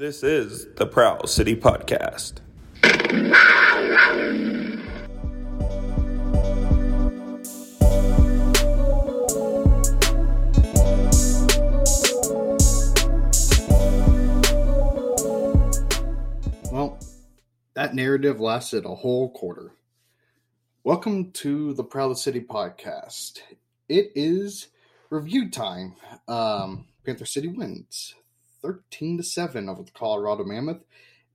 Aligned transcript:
This 0.00 0.22
is 0.22 0.66
the 0.76 0.86
Prowl 0.86 1.26
City 1.26 1.54
Podcast. 1.54 2.36
Well, 16.72 16.98
that 17.74 17.94
narrative 17.94 18.40
lasted 18.40 18.86
a 18.86 18.94
whole 18.94 19.30
quarter. 19.32 19.72
Welcome 20.82 21.30
to 21.32 21.74
the 21.74 21.84
Prowl 21.84 22.14
City 22.14 22.40
podcast. 22.40 23.40
It 23.90 24.12
is 24.14 24.68
review 25.10 25.50
time. 25.50 25.92
Um, 26.26 26.86
Panther 27.04 27.26
City 27.26 27.48
wins 27.48 28.14
13 28.62 29.18
to 29.18 29.22
7 29.22 29.68
over 29.68 29.82
the 29.82 29.90
Colorado 29.92 30.44
Mammoth 30.44 30.84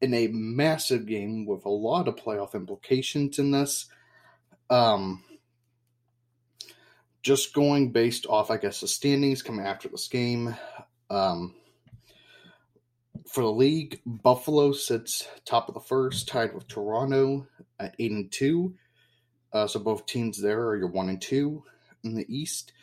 in 0.02 0.14
a 0.14 0.28
massive 0.28 1.06
game 1.06 1.46
with 1.46 1.66
a 1.66 1.70
lot 1.70 2.08
of 2.08 2.16
playoff 2.16 2.54
implications 2.54 3.40
in 3.40 3.52
this. 3.52 3.86
Um, 4.70 5.24
just 7.22 7.54
going 7.54 7.92
based 7.92 8.26
off, 8.28 8.52
I 8.52 8.58
guess, 8.58 8.82
the 8.82 8.88
standings 8.88 9.42
coming 9.42 9.66
after 9.66 9.90
this 9.90 10.08
game. 10.08 10.56
Um, 11.10 11.56
for 13.28 13.42
the 13.42 13.52
league, 13.52 14.00
Buffalo 14.06 14.72
sits 14.72 15.28
top 15.44 15.68
of 15.68 15.74
the 15.74 15.80
first, 15.80 16.28
tied 16.28 16.54
with 16.54 16.68
Toronto 16.68 17.48
at 17.80 17.96
eight 18.00 18.12
and 18.12 18.32
two. 18.32 18.76
Uh, 19.52 19.66
so 19.66 19.80
both 19.80 20.06
teams 20.06 20.40
there 20.40 20.68
are 20.68 20.78
your 20.78 20.90
one 20.90 21.10
and 21.10 21.22
two 21.22 21.64
in 22.04 22.14
the 22.14 22.26
East. 22.28 22.74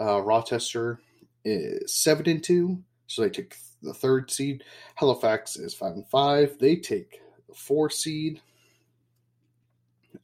Uh, 0.00 0.20
Rochester 0.20 0.98
is 1.44 1.94
seven 1.94 2.28
and 2.28 2.42
two, 2.42 2.82
so 3.06 3.22
they 3.22 3.30
take 3.30 3.54
the 3.82 3.94
third 3.94 4.30
seed. 4.30 4.64
Halifax 4.94 5.56
is 5.56 5.74
five 5.74 5.92
and 5.92 6.08
five. 6.08 6.58
They 6.58 6.76
take 6.76 7.20
the 7.48 7.54
four 7.54 7.90
seed. 7.90 8.40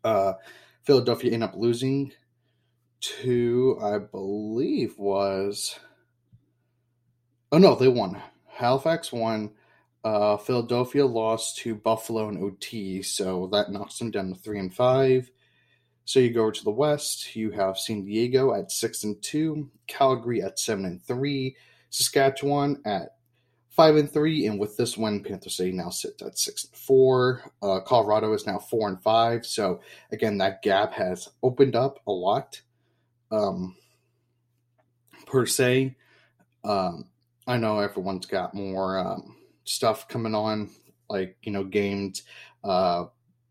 Uh, 0.05 0.35
Philadelphia 0.83 1.33
end 1.33 1.45
up 1.45 1.55
losing 1.57 2.13
to, 3.01 3.79
I 3.83 3.99
believe, 3.99 4.99
was. 4.99 5.79
Oh 7.53 7.59
no, 7.59 7.75
they 7.75 7.89
won. 7.89 8.21
Halifax 8.47 9.13
won. 9.13 9.53
Uh, 10.05 10.37
Philadelphia 10.37 11.05
lost 11.05 11.59
to 11.59 11.75
Buffalo 11.75 12.29
and 12.29 12.43
OT, 12.43 13.03
so 13.03 13.49
that 13.53 13.71
knocks 13.71 13.99
them 13.99 14.11
down 14.11 14.33
to 14.33 14.39
three 14.39 14.59
and 14.59 14.75
five. 14.75 15.31
So 16.05 16.21
you 16.21 16.33
go 16.33 16.51
to 16.51 16.65
the 16.65 16.71
West, 16.71 17.37
you 17.37 17.51
have 17.51 17.77
San 17.77 18.07
Diego 18.07 18.55
at 18.55 18.73
six 18.73 19.05
and 19.05 19.21
two, 19.23 19.71
Calgary 19.87 20.41
at 20.41 20.59
seven 20.59 20.87
and 20.87 21.03
three, 21.03 21.55
Saskatchewan 21.91 22.81
at 22.87 23.18
five 23.79 23.95
and 23.95 24.13
three, 24.13 24.45
and 24.47 24.59
with 24.59 24.77
this 24.77 24.99
win, 24.99 25.23
Panther 25.23 25.51
City 25.51 25.71
now 25.71 25.89
sits 25.89 26.21
at 26.21 26.37
six 26.37 26.65
and 26.65 26.75
four. 26.75 27.45
Uh, 27.63 27.79
Colorado 27.79 28.33
is 28.33 28.45
now 28.45 28.59
four 28.59 28.89
and 28.89 29.01
five. 29.01 29.47
So 29.47 29.83
again, 30.11 30.39
that 30.39 30.63
gap 30.63 30.93
has 30.95 31.29
opened 31.45 31.77
up 31.77 32.01
a 32.05 32.11
lot. 32.11 32.61
Um, 33.31 33.77
per 35.27 35.47
se, 35.47 35.95
um, 36.65 37.05
I 37.47 37.57
know 37.57 37.79
everyone's 37.79 38.27
got 38.27 38.53
more 38.53 38.99
um, 38.99 39.37
stuff 39.63 40.09
coming 40.09 40.35
on, 40.35 40.71
like 41.09 41.37
you 41.45 41.53
know 41.53 41.63
games. 41.63 42.25
Uh, 42.65 43.05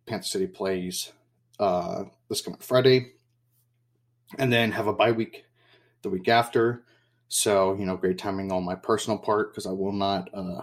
Panther 0.08 0.28
City 0.28 0.48
plays 0.48 1.10
uh, 1.58 2.04
this 2.28 2.42
coming 2.42 2.60
Friday, 2.60 3.14
and 4.38 4.52
then 4.52 4.74
have 4.74 4.88
a 4.88 4.94
bye 4.94 5.14
week 5.14 5.46
the 6.02 6.10
week 6.10 6.28
after. 6.28 6.84
So 7.30 7.76
you 7.76 7.86
know, 7.86 7.98
great 7.98 8.18
timing 8.18 8.52
on 8.52 8.64
my 8.64 8.76
personal 8.76 9.18
part 9.18 9.52
because 9.52 9.66
I 9.66 9.72
will 9.72 9.92
not. 9.92 10.30
Uh, 10.34 10.62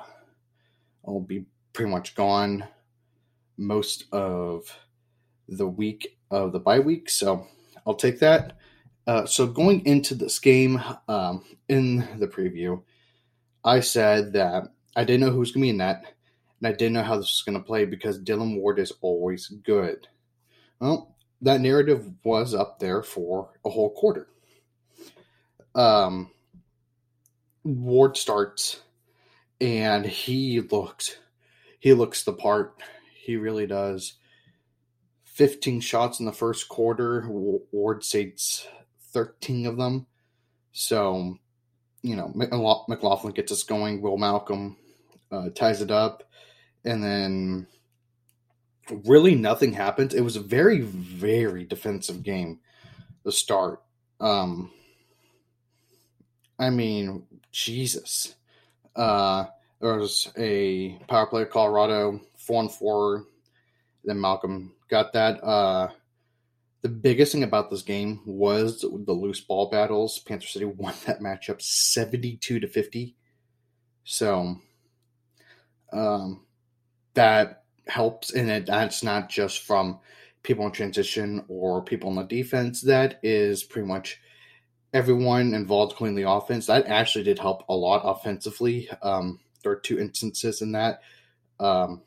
I'll 1.06 1.20
be 1.20 1.44
pretty 1.72 1.90
much 1.90 2.14
gone 2.14 2.64
most 3.56 4.04
of 4.12 4.64
the 5.48 5.66
week 5.66 6.18
of 6.30 6.52
the 6.52 6.60
bye 6.60 6.80
week, 6.80 7.10
so 7.10 7.46
I'll 7.86 7.94
take 7.94 8.18
that. 8.20 8.56
Uh, 9.06 9.26
so 9.26 9.46
going 9.46 9.84
into 9.84 10.14
this 10.14 10.38
game, 10.38 10.82
um, 11.08 11.44
in 11.68 12.08
the 12.18 12.26
preview, 12.26 12.82
I 13.62 13.80
said 13.80 14.32
that 14.32 14.64
I 14.96 15.04
didn't 15.04 15.20
know 15.20 15.30
who 15.30 15.40
was 15.40 15.52
going 15.52 15.62
to 15.62 15.66
be 15.66 15.70
in 15.70 15.78
that, 15.78 16.14
and 16.60 16.68
I 16.68 16.72
didn't 16.72 16.94
know 16.94 17.02
how 17.02 17.16
this 17.16 17.26
was 17.26 17.42
going 17.44 17.58
to 17.58 17.66
play 17.66 17.84
because 17.84 18.18
Dillon 18.18 18.56
Ward 18.56 18.78
is 18.78 18.92
always 19.02 19.48
good. 19.48 20.08
Well, 20.80 21.14
that 21.42 21.60
narrative 21.60 22.10
was 22.24 22.54
up 22.54 22.78
there 22.78 23.02
for 23.02 23.50
a 23.64 23.70
whole 23.70 23.90
quarter. 23.90 24.28
Um, 25.74 26.30
Ward 27.64 28.16
starts, 28.16 28.80
and 29.60 30.04
he 30.04 30.60
looks, 30.60 31.16
he 31.80 31.92
looks 31.92 32.24
the 32.24 32.32
part. 32.32 32.76
He 33.14 33.36
really 33.36 33.66
does. 33.66 34.14
15 35.24 35.80
shots 35.80 36.20
in 36.20 36.26
the 36.26 36.32
first 36.32 36.68
quarter. 36.68 37.26
Ward 37.28 38.04
saves 38.04 38.66
13 39.12 39.66
of 39.66 39.76
them. 39.76 40.06
So, 40.72 41.38
you 42.02 42.16
know, 42.16 42.30
McLaughlin 42.34 43.32
gets 43.32 43.50
us 43.50 43.62
going. 43.62 44.00
Will 44.00 44.18
Malcolm 44.18 44.76
uh, 45.32 45.48
ties 45.50 45.80
it 45.80 45.90
up. 45.90 46.22
And 46.84 47.02
then 47.02 47.66
really 49.04 49.34
nothing 49.34 49.72
happens. 49.72 50.14
It 50.14 50.20
was 50.20 50.36
a 50.36 50.40
very, 50.40 50.80
very 50.80 51.64
defensive 51.64 52.22
game 52.22 52.60
the 53.24 53.32
start. 53.32 53.82
Um, 54.20 54.70
I 56.58 56.70
mean, 56.70 57.24
Jesus. 57.54 58.34
Uh, 58.96 59.46
there 59.80 59.96
was 59.96 60.30
a 60.36 60.98
power 61.08 61.26
play 61.26 61.42
of 61.42 61.50
Colorado, 61.50 62.20
four 62.36 62.60
and 62.60 62.72
four. 62.72 63.26
Then 64.04 64.20
Malcolm 64.20 64.74
got 64.90 65.12
that. 65.12 65.42
Uh, 65.42 65.88
the 66.82 66.88
biggest 66.88 67.32
thing 67.32 67.44
about 67.44 67.70
this 67.70 67.82
game 67.82 68.20
was 68.26 68.80
the 68.82 69.12
loose 69.12 69.40
ball 69.40 69.70
battles. 69.70 70.18
Panther 70.18 70.46
City 70.46 70.64
won 70.66 70.94
that 71.06 71.20
matchup 71.20 71.62
72 71.62 72.60
to 72.60 72.66
50. 72.66 73.16
So 74.02 74.56
um, 75.92 76.44
that 77.14 77.62
helps, 77.86 78.34
and 78.34 78.50
it, 78.50 78.66
that's 78.66 79.02
not 79.02 79.30
just 79.30 79.60
from 79.60 80.00
people 80.42 80.66
in 80.66 80.72
transition 80.72 81.44
or 81.48 81.82
people 81.82 82.10
on 82.10 82.16
the 82.16 82.22
defense. 82.24 82.82
That 82.82 83.20
is 83.22 83.62
pretty 83.62 83.86
much 83.86 84.20
everyone 84.94 85.52
involved, 85.52 85.92
including 85.92 86.16
the 86.16 86.30
offense. 86.30 86.66
That 86.66 86.86
actually 86.86 87.24
did 87.24 87.40
help 87.40 87.64
a 87.68 87.74
lot 87.74 88.02
offensively. 88.04 88.88
Um, 89.02 89.40
there 89.62 89.72
are 89.72 89.76
two 89.76 89.98
instances 89.98 90.62
in 90.62 90.72
that 90.72 91.02
um, 91.58 92.02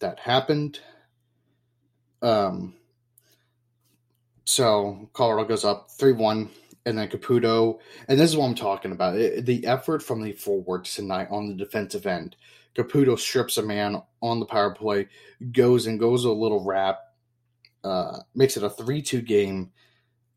that 0.00 0.18
happened. 0.18 0.80
Um, 2.22 2.74
so 4.46 5.10
Colorado 5.12 5.46
goes 5.48 5.64
up 5.64 5.90
3 5.90 6.12
1, 6.12 6.50
and 6.86 6.98
then 6.98 7.08
Caputo. 7.08 7.78
And 8.08 8.18
this 8.18 8.30
is 8.30 8.36
what 8.36 8.46
I'm 8.46 8.54
talking 8.54 8.92
about 8.92 9.16
it, 9.16 9.44
the 9.44 9.66
effort 9.66 10.02
from 10.02 10.22
the 10.22 10.32
forwards 10.32 10.94
tonight 10.94 11.28
on 11.30 11.48
the 11.48 11.54
defensive 11.54 12.06
end. 12.06 12.36
Caputo 12.74 13.18
strips 13.18 13.58
a 13.58 13.62
man 13.62 14.02
on 14.20 14.40
the 14.40 14.46
power 14.46 14.74
play, 14.74 15.08
goes 15.52 15.86
and 15.86 16.00
goes 16.00 16.24
a 16.24 16.30
little 16.30 16.64
wrap, 16.64 17.00
uh, 17.84 18.20
makes 18.34 18.56
it 18.56 18.62
a 18.62 18.70
3 18.70 19.02
2 19.02 19.20
game 19.20 19.70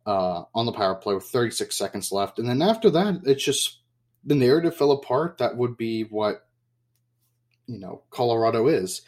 uh, 0.07 0.45
on 0.56 0.66
the 0.66 0.72
power 0.72 0.95
play 0.95 1.13
with 1.13 1.25
36 1.25 1.75
seconds 1.75 2.12
left. 2.13 2.40
And 2.40 2.47
then 2.47 2.62
after 2.62 2.90
that, 2.91 3.22
it's 3.25 3.44
just 3.44 3.79
the 4.23 4.35
narrative 4.35 4.75
fell 4.75 4.91
apart. 4.91 5.40
That 5.40 5.57
would 5.57 5.75
be 5.75 6.03
what, 6.03 6.47
you 7.68 7.78
know, 7.78 8.03
Colorado 8.09 8.68
is. 8.68 9.01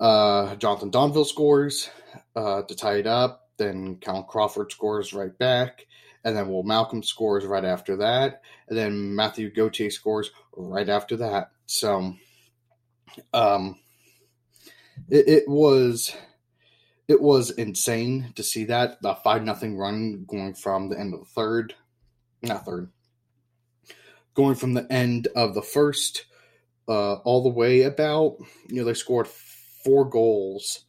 Uh, 0.00 0.56
Jonathan 0.56 0.90
Donville 0.90 1.24
scores 1.24 1.88
uh, 2.34 2.62
to 2.62 2.74
tie 2.74 2.96
it 2.96 3.06
up. 3.06 3.50
Then 3.58 3.96
Cal 3.96 4.24
Crawford 4.24 4.72
scores 4.72 5.12
right 5.12 5.36
back. 5.38 5.86
And 6.24 6.36
then 6.36 6.48
Will 6.48 6.64
Malcolm 6.64 7.04
scores 7.04 7.46
right 7.46 7.64
after 7.64 7.98
that. 7.98 8.42
And 8.68 8.76
then 8.76 9.14
Matthew 9.14 9.52
Gauthier 9.52 9.90
scores 9.90 10.32
right 10.56 10.88
after 10.88 11.16
that. 11.18 11.52
So 11.66 12.16
um, 13.32 13.78
it, 15.08 15.28
it 15.28 15.48
was 15.48 16.16
it 17.08 17.20
was 17.20 17.50
insane 17.50 18.32
to 18.36 18.42
see 18.42 18.64
that 18.64 19.00
the 19.02 19.14
five 19.16 19.42
nothing 19.42 19.76
run 19.76 20.24
going 20.26 20.54
from 20.54 20.88
the 20.88 20.98
end 20.98 21.14
of 21.14 21.20
the 21.20 21.26
third, 21.26 21.74
not 22.42 22.64
third, 22.64 22.90
going 24.34 24.54
from 24.54 24.74
the 24.74 24.90
end 24.90 25.28
of 25.34 25.54
the 25.54 25.62
first 25.62 26.26
uh, 26.88 27.14
all 27.16 27.42
the 27.42 27.48
way 27.48 27.82
about 27.82 28.36
you 28.68 28.76
know 28.76 28.84
they 28.84 28.94
scored 28.94 29.28
four 29.28 30.08
goals, 30.08 30.84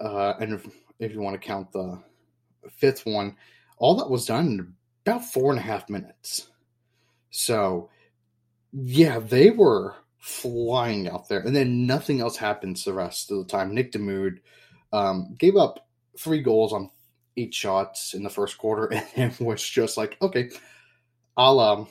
uh, 0.00 0.34
and 0.40 0.54
if, 0.54 0.66
if 0.98 1.12
you 1.12 1.20
want 1.20 1.40
to 1.40 1.46
count 1.46 1.72
the 1.72 2.00
fifth 2.70 3.04
one, 3.04 3.36
all 3.78 3.96
that 3.96 4.10
was 4.10 4.26
done 4.26 4.46
in 4.46 4.74
about 5.04 5.24
four 5.24 5.50
and 5.50 5.58
a 5.58 5.62
half 5.62 5.88
minutes. 5.88 6.48
So 7.30 7.90
yeah, 8.72 9.18
they 9.18 9.50
were 9.50 9.96
flying 10.18 11.08
out 11.08 11.28
there, 11.28 11.40
and 11.40 11.54
then 11.54 11.86
nothing 11.86 12.20
else 12.20 12.36
happens 12.36 12.84
the 12.84 12.92
rest 12.92 13.30
of 13.30 13.38
the 13.38 13.44
time. 13.44 13.74
Nick 13.74 13.92
Damude 13.92 14.38
um, 14.92 15.34
gave 15.38 15.56
up 15.56 15.86
three 16.18 16.42
goals 16.42 16.72
on 16.72 16.90
eight 17.36 17.54
shots 17.54 18.14
in 18.14 18.22
the 18.22 18.30
first 18.30 18.58
quarter, 18.58 18.92
and 19.16 19.36
was 19.38 19.62
just 19.62 19.96
like, 19.96 20.16
okay, 20.22 20.50
I'll 21.36 21.60
um, 21.60 21.88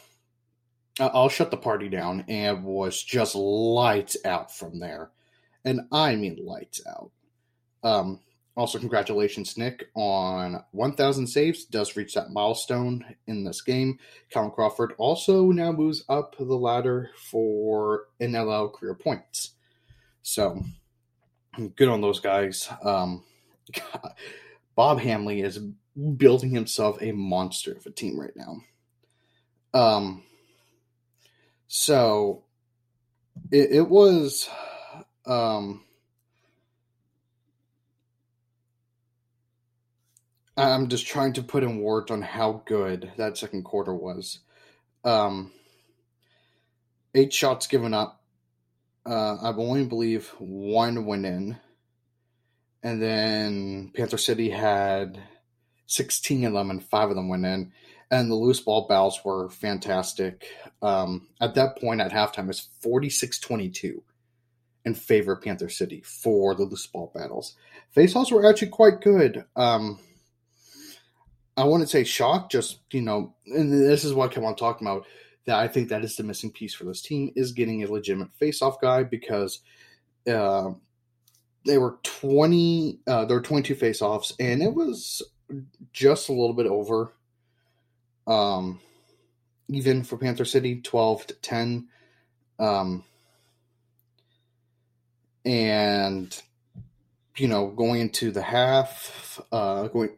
I'll 1.00 1.30
shut 1.30 1.51
the 1.51 1.57
party 1.57 1.89
down 1.89 2.25
and 2.27 2.63
was 2.63 3.01
just 3.01 3.36
lights 3.36 4.18
out 4.25 4.53
from 4.56 4.80
there. 4.80 5.12
And 5.63 5.81
I 5.92 6.15
mean 6.15 6.39
lights 6.44 6.81
out. 6.88 7.12
Um, 7.83 8.19
also, 8.57 8.77
congratulations, 8.77 9.57
Nick, 9.57 9.89
on 9.95 10.63
1,000 10.71 11.25
saves. 11.25 11.65
Does 11.65 11.95
reach 11.95 12.13
that 12.15 12.31
milestone 12.31 13.06
in 13.27 13.44
this 13.44 13.62
game. 13.62 13.98
Callum 14.30 14.51
Crawford 14.51 14.94
also 14.98 15.51
now 15.51 15.71
moves 15.71 16.03
up 16.09 16.36
the 16.38 16.44
ladder 16.44 17.12
for 17.15 18.07
NLL 18.19 18.74
career 18.74 18.94
points. 18.94 19.51
So, 20.21 20.62
good 21.75 21.89
on 21.89 22.01
those 22.01 22.19
guys. 22.19 22.69
Um, 22.83 23.24
Bob 24.75 25.00
Hamley 25.00 25.42
is 25.42 25.59
building 26.18 26.51
himself 26.51 27.01
a 27.01 27.12
monster 27.12 27.74
of 27.74 27.86
a 27.86 27.92
team 27.92 28.19
right 28.19 28.36
now. 28.36 28.62
Um, 29.74 30.24
so 31.68 32.44
it, 33.51 33.71
it 33.71 33.89
was, 33.89 34.50
um, 35.25 35.83
I'm 40.57 40.89
just 40.89 41.07
trying 41.07 41.33
to 41.33 41.44
put 41.44 41.63
in 41.63 41.81
words 41.81 42.12
on 42.12 42.21
how 42.21 42.63
good 42.65 43.12
that 43.18 43.38
second 43.38 43.63
quarter 43.63 43.95
was. 43.95 44.39
Um, 45.03 45.51
eight 47.15 47.33
shots 47.33 47.68
given 47.68 47.94
up. 47.94 48.20
Uh, 49.06 49.36
I 49.42 49.53
only 49.56 49.86
believe 49.86 50.27
one 50.39 51.06
went 51.06 51.25
in. 51.25 51.57
And 52.83 53.01
then 53.01 53.92
Panther 53.95 54.18
City 54.18 54.50
had 54.50 55.19
16 55.88 56.45
of 56.45 56.53
them, 56.53 56.71
and 56.71 56.83
five 56.83 57.09
of 57.09 57.15
them 57.15 57.30
went 57.30 57.45
in. 57.45 57.71
And 58.09 58.30
the 58.30 58.36
loose 58.36 58.59
ball 58.59 58.88
battles 58.88 59.21
were 59.24 59.50
fantastic. 59.50 60.48
Um, 60.81 61.27
at 61.39 61.56
that 61.56 61.77
point, 61.80 62.01
at 62.01 62.12
halftime, 62.12 62.50
it's 62.50 62.69
46 62.81 63.39
22 63.39 64.03
in 64.83 64.95
favor 64.95 65.33
of 65.33 65.42
Panther 65.42 65.69
City 65.69 66.01
for 66.01 66.56
the 66.56 66.63
loose 66.63 66.88
ball 66.88 67.12
battles. 67.13 67.56
Faceoffs 67.95 68.31
were 68.31 68.50
actually 68.50 68.69
quite 68.69 69.01
good. 69.01 69.45
Um, 69.56 70.00
I 71.56 71.63
wouldn't 71.65 71.89
say 71.89 72.03
shock, 72.03 72.50
just 72.50 72.80
you 72.92 73.01
know, 73.01 73.36
and 73.45 73.71
this 73.71 74.03
is 74.03 74.13
what 74.13 74.31
I 74.31 74.33
kept 74.33 74.45
on 74.45 74.56
talking 74.56 74.88
about. 74.88 75.06
That 75.45 75.57
I 75.57 75.67
think 75.67 75.89
that 75.89 76.03
is 76.03 76.15
the 76.15 76.23
missing 76.23 76.51
piece 76.51 76.73
for 76.73 76.83
this 76.83 77.01
team 77.01 77.31
is 77.35 77.51
getting 77.51 77.83
a 77.83 77.91
legitimate 77.91 78.33
face-off 78.35 78.79
guy 78.79 79.03
because 79.03 79.59
uh, 80.31 80.71
they 81.65 81.79
were 81.79 81.97
twenty, 82.03 82.99
uh, 83.07 83.25
there 83.25 83.38
were 83.38 83.43
twenty-two 83.43 83.75
face-offs, 83.75 84.33
and 84.39 84.61
it 84.61 84.73
was 84.73 85.21
just 85.93 86.29
a 86.29 86.33
little 86.33 86.53
bit 86.53 86.67
over. 86.67 87.13
Um, 88.27 88.79
even 89.67 90.03
for 90.03 90.17
Panther 90.17 90.45
City, 90.45 90.79
twelve 90.79 91.25
to 91.25 91.33
ten, 91.35 91.88
um, 92.59 93.03
and 95.43 96.39
you 97.38 97.47
know, 97.47 97.69
going 97.69 98.01
into 98.01 98.29
the 98.29 98.43
half, 98.43 99.41
uh, 99.51 99.88
going 99.88 100.17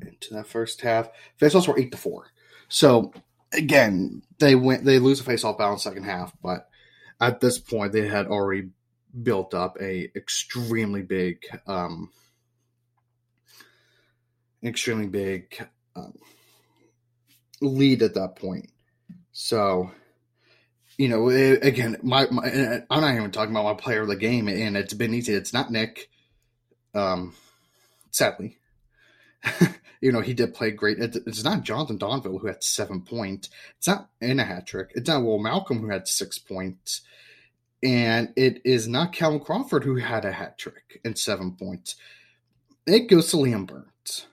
into 0.00 0.34
that 0.34 0.46
first 0.46 0.82
half. 0.82 1.08
Faceoffs 1.40 1.68
were 1.68 1.78
eight 1.78 1.92
to 1.92 1.98
four. 1.98 2.26
So 2.68 3.14
again, 3.52 4.22
they 4.38 4.54
went 4.54 4.84
they 4.84 4.98
lose 4.98 5.20
a 5.20 5.24
faceoff 5.24 5.58
battle 5.58 5.74
in 5.74 5.78
second 5.78 6.04
half, 6.04 6.32
but 6.42 6.68
at 7.20 7.40
this 7.40 7.58
point 7.58 7.92
they 7.92 8.06
had 8.06 8.26
already 8.26 8.70
built 9.22 9.54
up 9.54 9.76
a 9.80 10.10
extremely 10.16 11.02
big 11.02 11.44
um 11.66 12.10
extremely 14.64 15.06
big 15.06 15.66
um, 15.96 16.14
lead 17.60 18.02
at 18.02 18.14
that 18.14 18.36
point. 18.36 18.70
So 19.32 19.90
you 20.98 21.08
know, 21.08 21.30
it, 21.30 21.64
again, 21.64 21.96
my, 22.02 22.28
my, 22.30 22.82
I'm 22.90 23.00
not 23.00 23.14
even 23.14 23.30
talking 23.30 23.54
about 23.54 23.64
my 23.64 23.74
player 23.74 24.02
of 24.02 24.08
the 24.08 24.16
game, 24.16 24.46
and 24.48 24.76
it's 24.76 24.94
been 24.94 25.14
easy. 25.14 25.32
It's 25.32 25.52
not 25.52 25.70
Nick, 25.70 26.10
um, 26.94 27.34
sadly. 28.10 28.58
you 30.02 30.10
know, 30.10 30.20
he 30.20 30.34
did 30.34 30.52
play 30.52 30.72
great. 30.72 30.98
It's 30.98 31.44
not 31.44 31.62
Jonathan 31.62 31.96
Donville 31.96 32.40
who 32.40 32.48
had 32.48 32.64
seven 32.64 33.02
points. 33.02 33.48
It's 33.78 33.86
not 33.86 34.10
in 34.20 34.40
a 34.40 34.44
hat 34.44 34.66
trick. 34.66 34.90
It's 34.96 35.08
not 35.08 35.22
Will 35.22 35.38
Malcolm 35.38 35.78
who 35.78 35.90
had 35.90 36.08
six 36.08 36.38
points. 36.38 37.02
And 37.84 38.32
it 38.36 38.60
is 38.64 38.88
not 38.88 39.12
Calvin 39.12 39.38
Crawford 39.38 39.84
who 39.84 39.96
had 39.96 40.24
a 40.24 40.32
hat 40.32 40.58
trick 40.58 41.00
and 41.04 41.16
seven 41.16 41.52
points. 41.52 41.94
It 42.84 43.08
goes 43.08 43.30
to 43.30 43.36
Liam 43.36 43.66
Burns. 43.66 44.26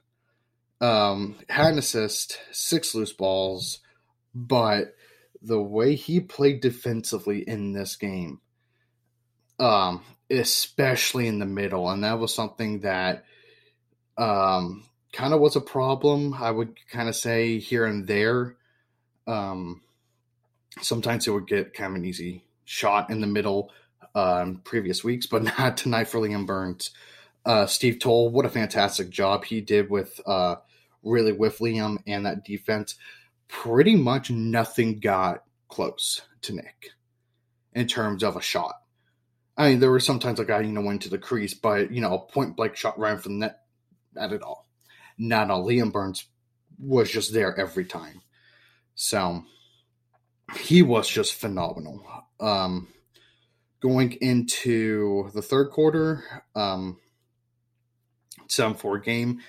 Um, 0.81 1.35
had 1.49 1.73
an 1.73 1.79
assist, 1.79 2.39
six 2.51 2.95
loose 2.95 3.13
balls, 3.13 3.79
but 4.33 4.95
the 5.41 5.61
way 5.61 5.93
he 5.93 6.19
played 6.19 6.61
defensively 6.61 7.47
in 7.47 7.73
this 7.73 7.95
game, 7.95 8.39
um, 9.59 10.03
especially 10.31 11.27
in 11.27 11.37
the 11.37 11.45
middle, 11.45 11.89
and 11.89 12.03
that 12.03 12.17
was 12.17 12.33
something 12.33 12.79
that 12.79 13.25
um, 14.17 14.85
kind 15.11 15.33
of 15.33 15.39
was 15.39 15.55
a 15.55 15.61
problem. 15.61 16.33
I 16.33 16.51
would 16.51 16.75
kind 16.89 17.09
of 17.09 17.15
say 17.15 17.59
here 17.59 17.85
and 17.85 18.07
there. 18.07 18.55
Um, 19.27 19.81
sometimes 20.81 21.27
it 21.27 21.31
would 21.31 21.47
get 21.47 21.73
kind 21.73 21.91
of 21.91 21.95
an 21.97 22.05
easy 22.05 22.45
shot 22.65 23.09
in 23.09 23.21
the 23.21 23.27
middle 23.27 23.71
um, 24.15 24.61
previous 24.63 25.03
weeks, 25.03 25.25
but 25.25 25.43
not 25.59 25.77
tonight 25.77 26.07
for 26.07 26.19
Liam 26.19 26.45
Burns. 26.45 26.91
Uh, 27.45 27.65
Steve 27.65 27.99
Toll, 27.99 28.29
what 28.29 28.45
a 28.45 28.49
fantastic 28.49 29.09
job 29.09 29.45
he 29.45 29.61
did 29.61 29.89
with 29.89 30.19
uh, 30.25 30.55
really 31.03 31.31
with 31.31 31.59
Liam 31.59 31.97
and 32.05 32.25
that 32.25 32.45
defense. 32.45 32.95
Pretty 33.47 33.95
much 33.95 34.29
nothing 34.29 34.99
got 34.99 35.43
close 35.69 36.21
to 36.41 36.53
Nick 36.53 36.91
in 37.73 37.87
terms 37.87 38.23
of 38.23 38.35
a 38.35 38.41
shot. 38.41 38.75
I 39.57 39.69
mean, 39.69 39.79
there 39.79 39.91
were 39.91 39.99
sometimes 39.99 40.39
a 40.39 40.45
guy, 40.45 40.61
you 40.61 40.71
know, 40.71 40.81
went 40.81 41.01
to 41.01 41.09
the 41.09 41.17
crease, 41.17 41.53
but, 41.53 41.91
you 41.91 41.99
know, 41.99 42.13
a 42.13 42.31
point 42.31 42.55
blank 42.55 42.75
shot 42.75 42.99
right 42.99 43.19
from 43.19 43.39
the 43.39 43.47
net, 43.47 43.59
not 44.13 44.31
at 44.31 44.43
all 44.43 44.68
not 45.19 45.51
all. 45.51 45.67
Liam 45.67 45.91
Burns 45.91 46.25
was 46.79 47.11
just 47.11 47.33
there 47.33 47.57
every 47.59 47.85
time. 47.85 48.21
So 48.95 49.43
he 50.55 50.81
was 50.81 51.07
just 51.07 51.35
phenomenal. 51.35 52.03
Um, 52.39 52.87
going 53.81 54.13
into 54.13 55.29
the 55.33 55.41
third 55.41 55.69
quarter, 55.69 56.23
um, 56.55 56.97
7 58.47 58.75
4 58.75 58.99
game, 58.99 59.41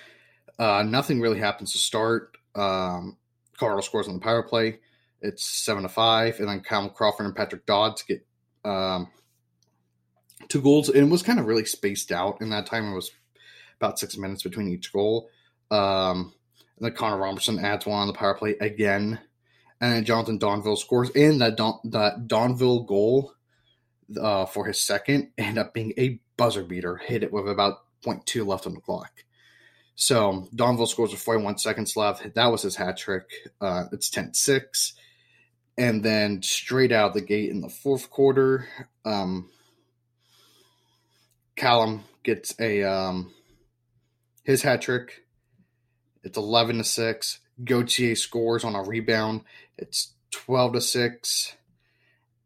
uh, 0.59 0.83
nothing 0.83 1.21
really 1.21 1.39
happens 1.39 1.71
to 1.71 1.79
start. 1.79 2.37
Um, 2.53 3.17
Colorado 3.57 3.81
scores 3.81 4.07
on 4.07 4.15
the 4.15 4.19
power 4.19 4.43
play. 4.43 4.79
It's 5.21 5.43
7 5.43 5.83
to 5.83 5.89
5. 5.89 6.39
And 6.39 6.49
then 6.49 6.61
Kyle 6.61 6.89
Crawford 6.89 7.25
and 7.25 7.35
Patrick 7.35 7.65
Dodds 7.65 8.03
get 8.03 8.25
um, 8.65 9.09
two 10.49 10.61
goals. 10.61 10.89
And 10.89 11.07
it 11.07 11.11
was 11.11 11.23
kind 11.23 11.39
of 11.39 11.45
really 11.45 11.65
spaced 11.65 12.11
out 12.11 12.41
in 12.41 12.49
that 12.49 12.65
time. 12.65 12.91
It 12.91 12.95
was 12.95 13.11
about 13.79 13.99
six 13.99 14.17
minutes 14.17 14.43
between 14.43 14.67
each 14.67 14.91
goal. 14.91 15.29
Um, 15.71 16.33
and 16.77 16.85
then 16.85 16.93
Connor 16.93 17.17
Robertson 17.17 17.63
adds 17.63 17.85
one 17.85 18.01
on 18.01 18.07
the 18.07 18.13
power 18.13 18.35
play 18.35 18.55
again. 18.59 19.19
And 19.79 19.93
then 19.93 20.05
Jonathan 20.05 20.37
Donville 20.37 20.77
scores. 20.77 21.09
in 21.11 21.39
that, 21.39 21.57
Don, 21.57 21.79
that 21.85 22.27
Donville 22.27 22.85
goal 22.85 23.33
uh, 24.19 24.45
for 24.45 24.65
his 24.65 24.79
second 24.79 25.31
ended 25.37 25.57
up 25.57 25.73
being 25.73 25.93
a 25.97 26.19
buzzer 26.37 26.63
beater. 26.63 26.97
Hit 26.97 27.23
it 27.23 27.31
with 27.31 27.47
about 27.47 27.79
0.2 28.05 28.45
left 28.45 28.67
on 28.67 28.73
the 28.73 28.81
clock. 28.81 29.23
So 29.95 30.47
Donville 30.55 30.87
scores 30.87 31.11
with 31.11 31.21
41 31.21 31.57
seconds 31.57 31.95
left. 31.95 32.33
That 32.33 32.47
was 32.47 32.63
his 32.63 32.75
hat 32.75 32.97
trick. 32.97 33.29
Uh, 33.59 33.85
it's 33.91 34.09
10 34.09 34.33
6. 34.33 34.93
And 35.77 36.03
then 36.03 36.41
straight 36.41 36.91
out 36.91 37.13
the 37.13 37.21
gate 37.21 37.49
in 37.49 37.61
the 37.61 37.69
fourth 37.69 38.09
quarter, 38.09 38.67
um, 39.05 39.49
Callum 41.55 42.03
gets 42.23 42.59
a 42.59 42.83
um, 42.83 43.33
his 44.43 44.61
hat 44.61 44.81
trick. 44.81 45.20
It's 46.23 46.37
11 46.37 46.77
to 46.77 46.83
6. 46.83 47.39
Gauthier 47.63 48.15
scores 48.15 48.63
on 48.63 48.75
a 48.75 48.83
rebound. 48.83 49.41
It's 49.77 50.13
12 50.31 50.73
to 50.73 50.81
6. 50.81 51.55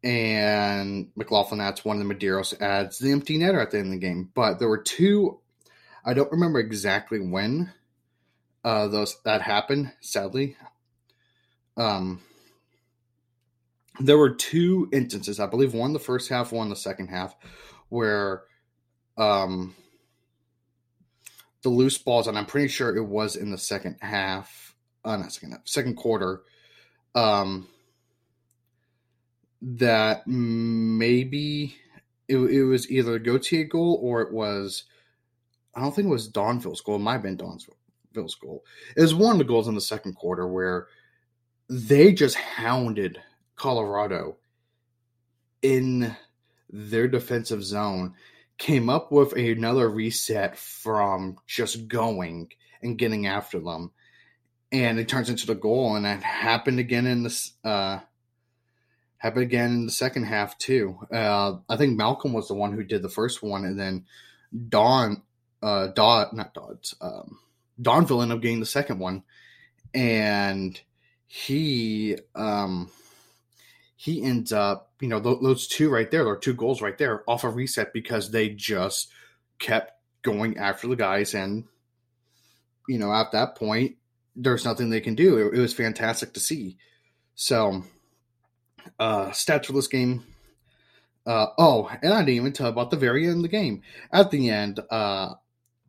And 0.02 1.10
McLaughlin 1.16 1.60
adds 1.60 1.84
one 1.84 2.00
of 2.00 2.06
the 2.06 2.14
Medeiros 2.14 2.60
adds 2.60 2.98
the 2.98 3.10
empty 3.10 3.38
netter 3.38 3.60
at 3.60 3.70
the 3.70 3.78
end 3.78 3.88
of 3.88 3.92
the 3.92 4.06
game. 4.06 4.30
But 4.34 4.58
there 4.58 4.68
were 4.68 4.78
two, 4.78 5.40
I 6.04 6.14
don't 6.14 6.30
remember 6.30 6.60
exactly 6.60 7.18
when 7.18 7.72
uh, 8.64 8.88
those 8.88 9.16
that 9.24 9.42
happened, 9.42 9.92
sadly. 10.00 10.56
Um, 11.76 12.22
there 14.00 14.18
were 14.18 14.30
two 14.30 14.88
instances, 14.92 15.40
I 15.40 15.46
believe 15.46 15.74
one 15.74 15.92
the 15.92 15.98
first 15.98 16.28
half, 16.28 16.52
one 16.52 16.68
the 16.68 16.76
second 16.76 17.08
half, 17.08 17.34
where 17.88 18.42
um, 19.16 19.74
the 21.66 21.70
loose 21.70 21.98
balls, 21.98 22.28
and 22.28 22.38
I'm 22.38 22.46
pretty 22.46 22.68
sure 22.68 22.94
it 22.94 23.02
was 23.02 23.34
in 23.34 23.50
the 23.50 23.58
second 23.58 23.96
half, 24.00 24.76
uh, 25.04 25.16
not 25.16 25.32
second 25.32 25.50
half, 25.50 25.62
second 25.64 25.96
quarter, 25.96 26.42
um, 27.16 27.66
that 29.60 30.24
maybe 30.28 31.74
it, 32.28 32.36
it 32.36 32.62
was 32.62 32.88
either 32.88 33.14
a 33.14 33.18
Gauthier 33.18 33.64
goal 33.64 33.98
or 34.00 34.22
it 34.22 34.32
was, 34.32 34.84
I 35.74 35.80
don't 35.80 35.92
think 35.92 36.06
it 36.06 36.10
was 36.10 36.28
Donville's 36.28 36.80
goal. 36.82 36.96
It 36.96 37.00
might 37.00 37.14
have 37.14 37.22
been 37.22 37.36
Donville's 37.36 38.36
goal. 38.36 38.62
It 38.96 39.02
was 39.02 39.16
one 39.16 39.32
of 39.32 39.38
the 39.38 39.44
goals 39.44 39.66
in 39.66 39.74
the 39.74 39.80
second 39.80 40.14
quarter 40.14 40.46
where 40.46 40.86
they 41.68 42.12
just 42.12 42.36
hounded 42.36 43.20
Colorado 43.56 44.36
in 45.62 46.14
their 46.70 47.08
defensive 47.08 47.64
zone 47.64 48.14
came 48.58 48.88
up 48.88 49.12
with 49.12 49.32
another 49.32 49.88
reset 49.88 50.56
from 50.56 51.36
just 51.46 51.88
going 51.88 52.50
and 52.82 52.98
getting 52.98 53.26
after 53.26 53.60
them. 53.60 53.92
And 54.72 54.98
it 54.98 55.08
turns 55.08 55.30
into 55.30 55.46
the 55.46 55.54
goal, 55.54 55.94
and 55.94 56.04
that 56.04 56.22
happened 56.22 56.80
again 56.80 57.06
in 57.06 57.22
this 57.22 57.52
uh 57.64 58.00
happened 59.18 59.44
again 59.44 59.70
in 59.72 59.86
the 59.86 59.92
second 59.92 60.24
half 60.24 60.58
too. 60.58 60.98
Uh 61.12 61.58
I 61.68 61.76
think 61.76 61.96
Malcolm 61.96 62.32
was 62.32 62.48
the 62.48 62.54
one 62.54 62.72
who 62.72 62.82
did 62.82 63.02
the 63.02 63.08
first 63.08 63.42
one, 63.42 63.64
and 63.64 63.78
then 63.78 64.06
Don 64.68 65.22
uh 65.62 65.88
not 65.96 66.54
Dodds, 66.54 66.94
um 67.00 67.38
Donville 67.80 68.22
ended 68.22 68.36
up 68.36 68.42
getting 68.42 68.60
the 68.60 68.66
second 68.66 68.98
one. 68.98 69.22
And 69.94 70.78
he 71.26 72.16
um 72.34 72.90
he 73.96 74.22
ends 74.22 74.52
up, 74.52 74.92
you 75.00 75.08
know, 75.08 75.18
those 75.18 75.66
two 75.66 75.90
right 75.90 76.10
there, 76.10 76.26
or 76.26 76.36
two 76.36 76.54
goals 76.54 76.82
right 76.82 76.96
there, 76.98 77.24
off 77.26 77.44
a 77.44 77.48
reset 77.48 77.92
because 77.92 78.30
they 78.30 78.50
just 78.50 79.10
kept 79.58 79.92
going 80.22 80.58
after 80.58 80.86
the 80.86 80.96
guys, 80.96 81.34
and 81.34 81.64
you 82.88 82.98
know, 82.98 83.12
at 83.12 83.32
that 83.32 83.56
point, 83.56 83.96
there's 84.36 84.64
nothing 84.64 84.90
they 84.90 85.00
can 85.00 85.14
do. 85.14 85.38
It, 85.38 85.58
it 85.58 85.60
was 85.60 85.72
fantastic 85.72 86.34
to 86.34 86.40
see. 86.40 86.76
So, 87.34 87.82
uh, 88.98 89.26
stats 89.30 89.66
for 89.66 89.72
this 89.72 89.88
game. 89.88 90.24
Uh, 91.26 91.46
oh, 91.58 91.90
and 92.02 92.12
I 92.12 92.20
didn't 92.20 92.36
even 92.36 92.52
tell 92.52 92.68
about 92.68 92.90
the 92.90 92.96
very 92.96 93.26
end 93.26 93.36
of 93.36 93.42
the 93.42 93.48
game. 93.48 93.82
At 94.12 94.30
the 94.30 94.50
end, 94.50 94.78
uh, 94.90 95.34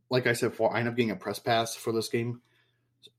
like 0.10 0.26
I 0.26 0.34
said 0.34 0.52
before, 0.52 0.76
I 0.76 0.80
end 0.80 0.88
up 0.88 0.96
getting 0.96 1.12
a 1.12 1.16
press 1.16 1.40
pass 1.40 1.76
for 1.76 1.94
this 1.94 2.10
game 2.10 2.42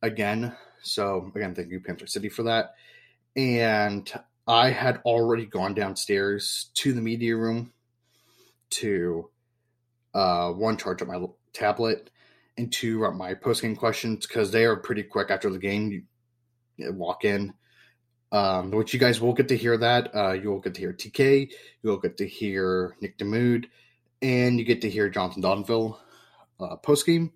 again. 0.02 0.56
So 0.82 1.30
again, 1.34 1.54
thank 1.54 1.70
you, 1.70 1.80
Panther 1.80 2.06
City, 2.06 2.28
for 2.28 2.44
that. 2.44 2.74
And 3.36 4.10
I 4.48 4.70
had 4.70 5.02
already 5.04 5.44
gone 5.44 5.74
downstairs 5.74 6.70
to 6.74 6.94
the 6.94 7.02
media 7.02 7.36
room 7.36 7.72
to 8.70 9.28
uh, 10.14 10.50
one 10.52 10.78
charge 10.78 11.02
up 11.02 11.08
my 11.08 11.22
tablet 11.52 12.10
and 12.56 12.72
two 12.72 12.98
write 12.98 13.14
my 13.14 13.34
post 13.34 13.60
game 13.60 13.76
questions 13.76 14.26
because 14.26 14.50
they 14.50 14.64
are 14.64 14.76
pretty 14.76 15.02
quick 15.02 15.30
after 15.30 15.50
the 15.50 15.58
game. 15.58 15.90
You 16.78 16.92
walk 16.92 17.26
in, 17.26 17.52
um, 18.32 18.70
which 18.70 18.94
you 18.94 18.98
guys 18.98 19.20
will 19.20 19.34
get 19.34 19.48
to 19.48 19.56
hear 19.56 19.76
that. 19.76 20.14
Uh, 20.14 20.32
you 20.32 20.50
will 20.50 20.60
get 20.60 20.74
to 20.74 20.80
hear 20.80 20.94
TK, 20.94 21.50
you'll 21.82 21.98
get 21.98 22.16
to 22.16 22.26
hear 22.26 22.96
Nick 23.02 23.18
Damude, 23.18 23.66
and 24.22 24.58
you 24.58 24.64
get 24.64 24.80
to 24.80 24.90
hear 24.90 25.10
Jonathan 25.10 25.42
Donville 25.42 25.98
uh, 26.58 26.76
post 26.76 27.04
game. 27.04 27.32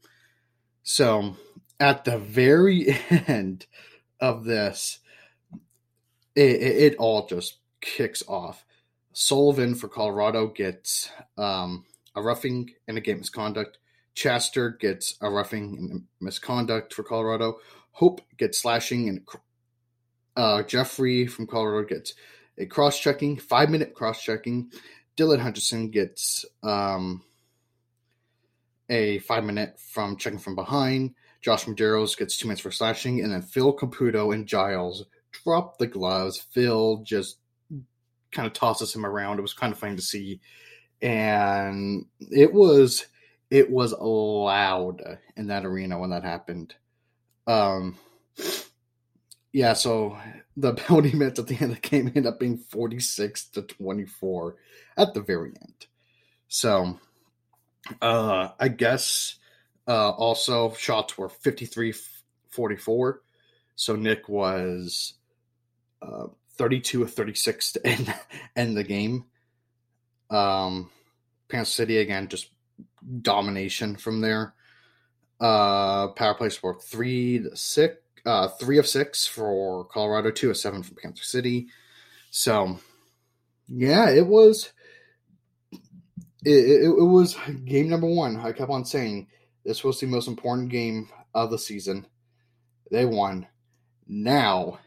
So 0.83 1.37
at 1.79 2.05
the 2.05 2.17
very 2.17 2.97
end 3.11 3.67
of 4.19 4.45
this, 4.45 5.01
it, 6.35 6.51
it, 6.51 6.77
it 6.77 6.97
all 6.97 7.27
just 7.27 7.59
kicks 7.81 8.23
off. 8.27 8.65
Sullivan 9.13 9.75
for 9.75 9.89
Colorado 9.89 10.47
gets 10.47 11.11
um, 11.37 11.85
a 12.15 12.23
roughing 12.23 12.71
and 12.89 12.97
a 12.97 13.01
game 13.01 13.19
misconduct. 13.19 13.79
Chester 14.15 14.71
gets 14.71 15.17
a 15.21 15.31
roughing 15.31 15.77
and 15.79 16.05
misconduct 16.21 16.95
for 16.95 17.03
Colorado. 17.03 17.59
Hope 17.93 18.21
gets 18.37 18.59
slashing, 18.59 19.09
and 19.09 19.27
uh, 20.37 20.63
Jeffrey 20.63 21.27
from 21.27 21.47
Colorado 21.47 21.87
gets 21.87 22.15
a 22.59 22.67
cross 22.67 22.99
checking, 22.99 23.37
five 23.37 23.71
minute 23.71 23.95
cross 23.95 24.23
checking. 24.23 24.71
Dylan 25.17 25.41
Hutchison 25.41 25.91
gets 25.91 26.45
um, 26.63 27.23
a 28.89 29.19
five 29.21 29.45
minute 29.45 29.79
from 29.79 30.17
checking 30.17 30.39
from 30.39 30.55
behind. 30.55 31.15
Josh 31.41 31.65
Medeiros 31.65 32.17
gets 32.17 32.37
two 32.37 32.47
minutes 32.47 32.63
for 32.63 32.71
slashing, 32.71 33.21
and 33.21 33.33
then 33.33 33.43
Phil 33.43 33.77
Caputo 33.77 34.33
and 34.33 34.47
Giles 34.47 35.05
drop 35.45 35.79
the 35.79 35.87
gloves. 35.87 36.39
Phil 36.39 36.99
just 37.05 37.39
kind 38.31 38.47
of 38.47 38.53
tosses 38.53 38.95
him 38.95 39.07
around. 39.07 39.39
It 39.39 39.43
was 39.43 39.55
kind 39.55 39.73
of 39.73 39.79
funny 39.79 39.97
to 39.97 40.03
see, 40.03 40.41
and 41.01 42.07
it 42.31 42.53
was 42.53 43.07
it 43.51 43.71
was 43.71 43.93
loud 43.93 45.03
in 45.37 45.49
that 45.49 45.65
arena 45.65 45.99
when 45.99 46.11
that 46.11 46.25
happened. 46.25 46.75
Um, 47.47 47.99
yeah, 49.53 49.75
so 49.75 50.19
the 50.57 50.75
penalty 50.75 51.13
minutes 51.13 51.39
at 51.39 51.47
the 51.47 51.55
end 51.55 51.73
of 51.73 51.83
the 51.83 51.89
game 51.89 52.09
ended 52.09 52.27
up 52.27 52.41
being 52.41 52.59
forty 52.59 53.01
six 53.01 53.45
to 53.49 53.63
twenty 53.63 54.07
four 54.07 54.57
at 54.97 55.15
the 55.15 55.21
very 55.21 55.51
end. 55.51 55.87
So, 56.49 56.99
uh, 58.03 58.49
I 58.61 58.69
guess 58.69 59.37
uh, 59.89 60.11
also 60.11 60.75
shots 60.75 61.17
were 61.17 61.29
53 61.29 61.95
44. 62.51 63.23
So 63.75 63.97
Nick 63.97 64.29
was 64.29 65.15
uh, 66.03 66.27
32 66.57 67.03
of 67.03 67.13
36 67.13 67.73
to 67.73 67.87
end, 67.87 68.15
end 68.57 68.77
the 68.77 68.85
game. 68.85 69.25
Um, 70.31 70.91
City 71.65 71.99
again, 71.99 72.29
just 72.29 72.51
domination 73.21 73.97
from 73.97 74.23
there. 74.23 74.55
Uh, 75.39 76.09
power 76.09 76.35
play 76.35 76.49
were 76.63 76.79
three 76.81 77.41
to 77.41 77.55
six, 77.55 77.97
uh, 78.25 78.49
three 78.49 78.79
of 78.79 78.87
six 78.87 79.27
for 79.27 79.85
Colorado, 79.85 80.31
two 80.31 80.49
of 80.49 80.57
seven 80.57 80.83
for 80.83 80.95
Panther 80.95 81.23
City. 81.23 81.69
So, 82.31 82.79
yeah, 83.69 84.09
it 84.09 84.27
was. 84.27 84.73
It, 86.45 86.51
it, 86.51 86.85
it 86.85 87.05
was 87.05 87.37
game 87.67 87.91
number 87.91 88.07
one. 88.07 88.37
I 88.37 88.53
kept 88.53 88.71
on 88.71 88.85
saying 88.85 89.29
this 89.65 89.85
was 89.85 90.01
the 90.01 90.07
most 90.07 90.29
important 90.29 90.71
game 90.71 91.09
of 91.35 91.51
the 91.51 91.59
season. 91.59 92.07
They 92.91 93.05
won. 93.05 93.47
Now 94.09 94.79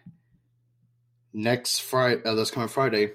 next 1.36 1.80
Friday, 1.80 2.22
uh, 2.24 2.34
this 2.34 2.50
coming 2.50 2.70
Friday, 2.70 3.12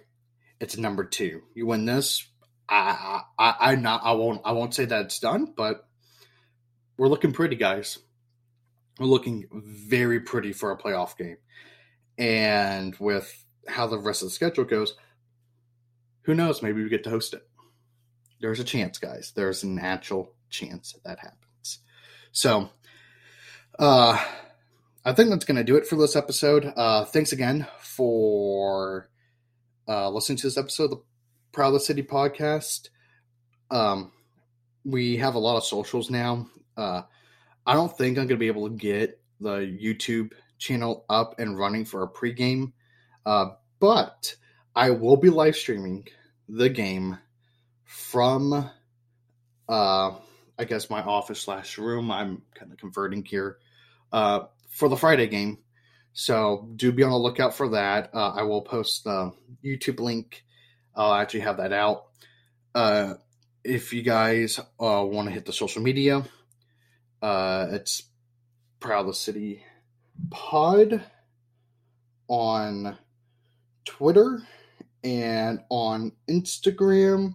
it's 0.60 0.76
number 0.76 1.04
two. 1.04 1.42
You 1.54 1.66
win 1.66 1.86
this, 1.86 2.26
I, 2.68 3.22
I, 3.38 3.54
I, 3.58 3.74
not, 3.74 4.02
I 4.04 4.12
won't, 4.12 4.42
I 4.44 4.52
won't 4.52 4.74
say 4.74 4.84
that 4.84 5.06
it's 5.06 5.18
done, 5.18 5.54
but 5.56 5.88
we're 6.96 7.08
looking 7.08 7.32
pretty, 7.32 7.56
guys. 7.56 7.98
We're 8.98 9.06
looking 9.06 9.48
very 9.52 10.20
pretty 10.20 10.52
for 10.52 10.70
a 10.70 10.78
playoff 10.78 11.16
game, 11.16 11.38
and 12.18 12.94
with 13.00 13.44
how 13.66 13.86
the 13.86 13.98
rest 13.98 14.22
of 14.22 14.28
the 14.28 14.34
schedule 14.34 14.64
goes, 14.64 14.94
who 16.22 16.34
knows? 16.34 16.62
Maybe 16.62 16.82
we 16.82 16.90
get 16.90 17.04
to 17.04 17.10
host 17.10 17.32
it. 17.32 17.42
There's 18.40 18.60
a 18.60 18.64
chance, 18.64 18.98
guys. 18.98 19.32
There's 19.34 19.62
an 19.62 19.78
actual 19.78 20.34
chance 20.50 20.94
that 21.04 21.18
happens. 21.18 21.78
So, 22.32 22.68
uh, 23.78 24.22
I 25.02 25.14
think 25.14 25.30
that's 25.30 25.47
going 25.47 25.57
to 25.57 25.64
do 25.64 25.76
it 25.76 25.87
for 25.87 25.97
this 25.97 26.14
episode. 26.14 26.71
Uh, 26.76 27.07
thanks 27.07 27.33
again 27.33 27.66
for 27.80 29.09
uh, 29.88 30.11
listening 30.11 30.37
to 30.38 30.47
this 30.47 30.59
episode 30.59 30.85
of 30.85 30.90
the 30.90 31.02
Proud 31.52 31.69
of 31.69 31.73
the 31.75 31.80
City 31.80 32.02
podcast. 32.02 32.90
Um, 33.71 34.12
we 34.85 35.16
have 35.16 35.37
a 35.37 35.38
lot 35.38 35.57
of 35.57 35.64
socials 35.64 36.11
now. 36.11 36.50
Uh, 36.76 37.02
I 37.66 37.73
don't 37.73 37.97
think 37.97 38.19
I'm 38.19 38.26
going 38.26 38.37
to 38.37 38.37
be 38.37 38.49
able 38.49 38.69
to 38.69 38.76
get 38.76 39.19
the 39.40 39.61
YouTube 39.61 40.33
channel 40.59 41.07
up 41.09 41.38
and 41.38 41.59
running 41.59 41.87
for 41.87 42.02
a 42.02 42.09
pregame, 42.09 42.73
uh, 43.25 43.52
but 43.78 44.37
I 44.76 44.90
will 44.90 45.16
be 45.16 45.30
live 45.30 45.57
streaming 45.57 46.09
the 46.47 46.69
game 46.69 47.16
from, 47.85 48.52
uh, 49.66 50.11
I 50.59 50.64
guess, 50.69 50.90
my 50.90 51.02
office 51.02 51.40
slash 51.40 51.78
room. 51.78 52.11
I'm 52.11 52.42
kind 52.54 52.71
of 52.71 52.76
converting 52.76 53.25
here. 53.25 53.57
Uh, 54.12 54.40
for 54.70 54.88
the 54.88 54.96
Friday 54.96 55.26
game. 55.26 55.58
So 56.12 56.68
do 56.76 56.92
be 56.92 57.02
on 57.02 57.10
the 57.10 57.18
lookout 57.18 57.54
for 57.54 57.68
that. 57.70 58.10
Uh, 58.14 58.30
I 58.30 58.42
will 58.42 58.62
post 58.62 59.04
the 59.04 59.32
YouTube 59.64 60.00
link. 60.00 60.44
I'll 60.94 61.14
actually 61.14 61.40
have 61.40 61.58
that 61.58 61.72
out. 61.72 62.06
Uh, 62.74 63.14
if 63.62 63.92
you 63.92 64.02
guys 64.02 64.58
uh, 64.58 65.04
want 65.04 65.28
to 65.28 65.34
hit 65.34 65.44
the 65.44 65.52
social 65.52 65.82
media, 65.82 66.24
uh, 67.22 67.66
it's 67.70 68.04
Prowl 68.80 69.04
the 69.04 69.14
City 69.14 69.64
Pod 70.30 71.04
on 72.28 72.96
Twitter 73.84 74.42
and 75.04 75.60
on 75.68 76.12
Instagram. 76.28 77.34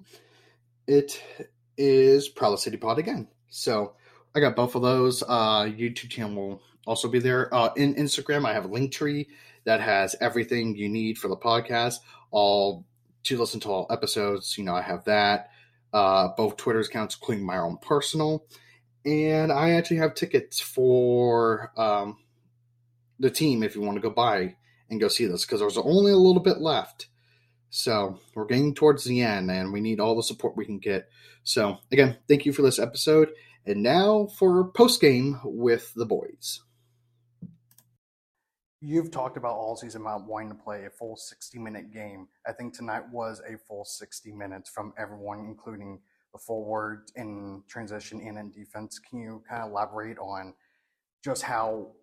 It 0.88 1.22
is 1.77 2.27
Prowl 2.27 2.51
the 2.51 2.58
City 2.58 2.77
Pod 2.77 3.00
again. 3.00 3.27
So 3.50 3.94
I 4.36 4.39
got 4.39 4.56
both 4.56 4.75
of 4.75 4.82
those. 4.82 5.24
Uh, 5.24 5.63
YouTube 5.63 6.10
channel 6.10 6.62
also 6.86 7.08
be 7.08 7.20
there. 7.20 7.54
Uh, 7.54 7.70
in 7.75 7.96
Instagram, 7.96 8.46
I 8.46 8.54
have 8.54 8.65
a 8.65 8.70
link 8.70 8.92
tree 8.92 9.27
that 9.65 9.82
has 9.82 10.15
everything 10.22 10.75
you 10.75 10.89
need 10.89 11.18
for 11.18 11.27
the 11.27 11.38
podcast. 11.38 11.96
All 12.32 12.86
to 13.24 13.38
listen 13.38 13.60
to 13.62 13.70
all 13.70 13.88
episodes. 13.89 14.58
You 14.58 14.63
know, 14.63 14.75
I 14.75 14.82
have 14.82 15.04
that. 15.06 15.50
Uh, 15.94 16.30
both 16.36 16.58
Twitter 16.58 16.80
accounts, 16.80 17.15
including 17.15 17.46
my 17.46 17.58
own 17.58 17.77
personal, 17.77 18.46
and 19.06 19.50
I 19.50 19.72
actually 19.72 19.98
have 19.98 20.13
tickets 20.13 20.60
for 20.60 21.72
um, 21.77 22.18
the 23.18 23.30
team 23.30 23.63
if 23.63 23.75
you 23.75 23.82
want 23.82 23.96
to 23.96 24.01
go 24.01 24.10
by 24.10 24.56
and 24.89 25.00
go 25.00 25.08
see 25.08 25.25
this 25.25 25.46
because 25.46 25.62
there's 25.62 25.77
only 25.77 26.12
a 26.12 26.18
little 26.18 26.42
bit 26.42 26.60
left. 26.60 27.08
So 27.70 28.20
we're 28.34 28.46
getting 28.46 28.75
towards 28.75 29.06
the 29.06 29.22
end, 29.22 29.50
and 29.50 29.72
we 29.72 29.80
need 29.80 30.01
all 30.01 30.15
the 30.15 30.24
support 30.24 30.58
we 30.58 30.65
can 30.65 30.80
get. 30.80 31.08
So 31.44 31.77
again, 31.92 32.18
thank 32.27 32.46
you 32.46 32.51
for 32.51 32.62
this 32.62 32.80
episode, 32.80 33.30
and 33.65 33.82
now 33.82 34.27
for 34.38 34.65
post 34.72 35.00
game 35.00 35.39
with 35.46 35.94
the 35.94 36.06
boys. 36.06 36.62
You've 38.86 39.10
talked 39.10 39.36
about 39.36 39.56
all 39.56 39.75
season 39.75 40.01
about 40.01 40.27
wanting 40.27 40.50
to 40.50 40.56
play 40.56 40.86
a 40.86 40.92
full 40.92 41.18
60 41.18 41.58
minute 41.58 41.92
game. 41.92 42.27
I 42.46 42.51
think 42.51 42.75
tonight 42.75 43.01
was 43.12 43.42
a 43.51 43.58
full 43.58 43.84
60 43.84 44.32
minutes 44.32 44.70
from 44.70 44.94
everyone, 44.96 45.39
including 45.39 46.00
the 46.32 46.38
forward 46.38 47.10
in 47.15 47.63
transition 47.68 48.22
and 48.22 48.38
in 48.38 48.51
defense. 48.51 49.00
Can 49.00 49.20
you 49.20 49.42
kind 49.50 49.63
of 49.63 49.72
elaborate 49.72 50.20
on 50.20 50.54
just 51.24 51.42
how 51.42 51.94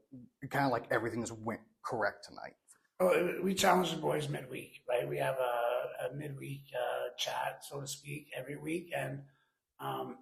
kind 0.51 0.67
of 0.67 0.73
like 0.73 0.87
everything's 0.91 1.31
went 1.31 1.61
correct 1.85 2.27
tonight? 2.29 2.55
Well, 2.99 3.35
we 3.45 3.55
challenge 3.55 3.93
the 3.93 3.99
boys 3.99 4.29
midweek, 4.29 4.83
right? 4.89 5.09
We 5.09 5.19
have 5.19 5.37
a, 5.37 6.11
a 6.11 6.17
midweek 6.17 6.63
uh, 6.75 7.11
chat, 7.17 7.61
so 7.61 7.81
to 7.81 7.87
speak, 7.87 8.27
every 8.37 8.57
week. 8.57 8.91
And 8.97 9.21
um, 9.79 10.17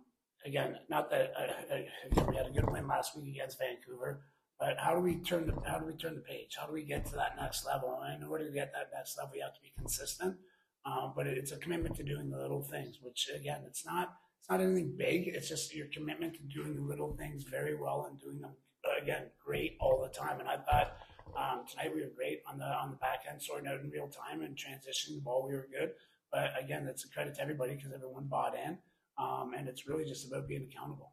again, 0.44 0.76
not 0.90 1.10
that 1.10 1.32
uh 1.38 2.26
we 2.28 2.36
had 2.36 2.48
a 2.48 2.50
good 2.50 2.68
win 2.68 2.86
last 2.86 3.16
week 3.16 3.36
against 3.36 3.58
Vancouver, 3.58 4.20
but 4.60 4.76
how 4.78 4.94
do 4.94 5.00
we 5.00 5.16
turn 5.16 5.46
the 5.46 5.54
how 5.68 5.78
do 5.78 5.86
we 5.86 5.94
turn 5.94 6.14
the 6.14 6.20
page? 6.20 6.54
How 6.60 6.66
do 6.66 6.72
we 6.72 6.82
get 6.82 7.06
to 7.06 7.14
that 7.16 7.36
next 7.40 7.66
level? 7.66 7.98
And 8.04 8.22
in 8.22 8.28
order 8.28 8.46
to 8.46 8.52
get 8.52 8.72
that 8.74 8.90
next 8.94 9.16
level, 9.16 9.32
we 9.34 9.40
have 9.40 9.54
to 9.54 9.60
be 9.62 9.72
consistent. 9.76 10.36
Um, 10.84 11.14
but 11.16 11.26
it's 11.26 11.52
a 11.52 11.56
commitment 11.56 11.96
to 11.96 12.02
doing 12.02 12.30
the 12.30 12.38
little 12.38 12.62
things, 12.62 12.98
which 13.02 13.30
again, 13.34 13.62
it's 13.66 13.86
not 13.86 14.12
it's 14.38 14.50
not 14.50 14.60
anything 14.60 14.94
big. 14.96 15.28
It's 15.28 15.48
just 15.48 15.74
your 15.74 15.86
commitment 15.86 16.34
to 16.34 16.42
doing 16.42 16.76
the 16.76 16.82
little 16.82 17.16
things 17.16 17.44
very 17.44 17.74
well 17.74 18.06
and 18.08 18.20
doing 18.20 18.40
them 18.40 18.52
again 19.00 19.30
great 19.44 19.76
all 19.80 20.02
the 20.02 20.08
time. 20.08 20.40
And 20.40 20.48
I 20.48 20.56
thought 20.56 20.96
um, 21.38 21.64
tonight 21.66 21.94
we 21.94 22.02
were 22.02 22.12
great 22.14 22.42
on 22.46 22.58
the 22.58 22.66
on 22.66 22.90
the 22.90 22.96
back 22.96 23.20
end, 23.30 23.40
sorting 23.42 23.66
out 23.66 23.80
in 23.80 23.88
real 23.88 24.08
time 24.08 24.42
and 24.42 24.54
transitioning 24.54 25.16
the 25.16 25.22
ball. 25.22 25.46
We 25.48 25.54
were 25.54 25.68
good. 25.72 25.92
But 26.30 26.52
again, 26.62 26.84
that's 26.84 27.04
a 27.06 27.08
credit 27.08 27.34
to 27.36 27.42
everybody 27.42 27.76
because 27.76 27.92
everyone 27.92 28.26
bought 28.26 28.54
in, 28.54 28.78
um, 29.18 29.52
and 29.56 29.68
it's 29.68 29.88
really 29.88 30.04
just 30.04 30.28
about 30.28 30.46
being 30.46 30.68
accountable. 30.70 31.12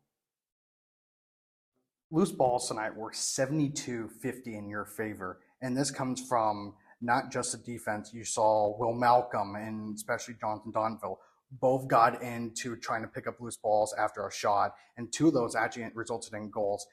Loose 2.09 2.31
balls 2.31 2.67
tonight 2.67 2.95
were 2.95 3.11
72 3.11 4.09
50 4.21 4.57
in 4.57 4.69
your 4.69 4.85
favor. 4.85 5.39
And 5.61 5.75
this 5.75 5.91
comes 5.91 6.25
from 6.27 6.75
not 7.01 7.31
just 7.31 7.51
the 7.51 7.57
defense. 7.57 8.11
You 8.13 8.23
saw 8.23 8.77
Will 8.77 8.93
Malcolm 8.93 9.55
and 9.55 9.95
especially 9.95 10.35
Jonathan 10.39 10.71
Donville 10.71 11.17
both 11.51 11.87
got 11.87 12.21
into 12.21 12.75
trying 12.75 13.01
to 13.01 13.07
pick 13.07 13.27
up 13.27 13.39
loose 13.39 13.57
balls 13.57 13.93
after 13.97 14.25
a 14.27 14.31
shot, 14.31 14.73
and 14.97 15.11
two 15.11 15.27
of 15.27 15.33
those 15.33 15.55
actually 15.55 15.87
resulted 15.93 16.33
in 16.33 16.49
goals. 16.49 16.85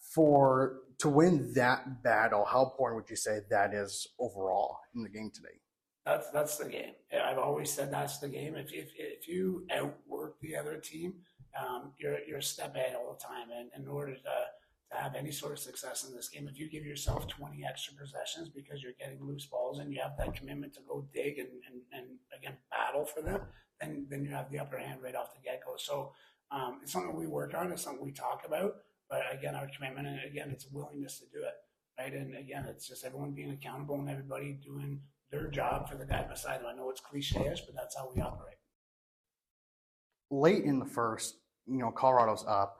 For 0.00 0.80
to 0.98 1.08
win 1.08 1.52
that 1.54 2.02
battle, 2.02 2.44
how 2.44 2.64
important 2.64 3.02
would 3.02 3.10
you 3.10 3.16
say 3.16 3.40
that 3.50 3.72
is 3.74 4.06
overall 4.18 4.78
in 4.94 5.02
the 5.02 5.08
game 5.08 5.30
today? 5.34 5.60
That's 6.04 6.30
that's 6.30 6.58
the 6.58 6.68
game. 6.68 6.92
I've 7.12 7.38
always 7.38 7.70
said 7.70 7.90
that's 7.90 8.18
the 8.18 8.28
game. 8.28 8.56
If 8.56 8.72
if, 8.72 8.90
if 8.96 9.26
you 9.26 9.66
outwork 9.74 10.38
the 10.40 10.56
other 10.56 10.76
team, 10.76 11.14
um, 11.58 11.92
you're 11.98 12.38
a 12.38 12.42
step 12.42 12.74
ahead 12.74 12.96
all 12.96 13.16
the 13.18 13.24
time. 13.24 13.48
And 13.56 13.70
in 13.76 13.88
order 13.88 14.14
to 14.14 14.30
to 14.94 15.02
have 15.02 15.14
any 15.14 15.30
sort 15.30 15.52
of 15.52 15.58
success 15.58 16.04
in 16.04 16.14
this 16.14 16.28
game, 16.28 16.48
if 16.48 16.58
you 16.58 16.68
give 16.68 16.84
yourself 16.84 17.26
20 17.28 17.64
extra 17.68 17.94
possessions 17.94 18.48
because 18.48 18.82
you're 18.82 18.92
getting 18.98 19.24
loose 19.24 19.46
balls 19.46 19.78
and 19.78 19.92
you 19.92 20.00
have 20.00 20.16
that 20.18 20.34
commitment 20.34 20.72
to 20.74 20.80
go 20.86 21.06
dig 21.12 21.38
and, 21.38 21.48
and, 21.48 21.80
and 21.92 22.06
again, 22.36 22.56
battle 22.70 23.04
for 23.04 23.22
them, 23.22 23.40
then, 23.80 24.06
then 24.08 24.24
you 24.24 24.30
have 24.30 24.50
the 24.50 24.58
upper 24.58 24.78
hand 24.78 25.00
right 25.02 25.14
off 25.14 25.34
the 25.34 25.40
get 25.42 25.62
go. 25.64 25.74
So 25.76 26.12
um, 26.50 26.80
it's 26.82 26.92
something 26.92 27.16
we 27.16 27.26
work 27.26 27.54
on, 27.54 27.72
it's 27.72 27.82
something 27.82 28.04
we 28.04 28.12
talk 28.12 28.42
about. 28.46 28.76
But 29.10 29.22
again, 29.32 29.54
our 29.54 29.68
commitment, 29.74 30.06
and 30.06 30.20
again, 30.24 30.50
it's 30.50 30.66
a 30.66 30.68
willingness 30.72 31.18
to 31.18 31.26
do 31.26 31.44
it, 31.44 31.54
right? 32.00 32.12
And 32.12 32.36
again, 32.36 32.66
it's 32.68 32.88
just 32.88 33.04
everyone 33.04 33.32
being 33.32 33.50
accountable 33.50 33.96
and 33.96 34.08
everybody 34.08 34.58
doing 34.64 35.00
their 35.30 35.48
job 35.48 35.88
for 35.88 35.96
the 35.96 36.06
guy 36.06 36.22
beside 36.22 36.60
them. 36.60 36.66
I 36.72 36.76
know 36.76 36.90
it's 36.90 37.00
cliche-ish, 37.00 37.62
but 37.62 37.74
that's 37.74 37.96
how 37.96 38.10
we 38.14 38.22
operate. 38.22 38.56
Late 40.30 40.64
in 40.64 40.78
the 40.78 40.86
first, 40.86 41.36
you 41.66 41.78
know, 41.78 41.90
Colorado's 41.90 42.44
up 42.46 42.78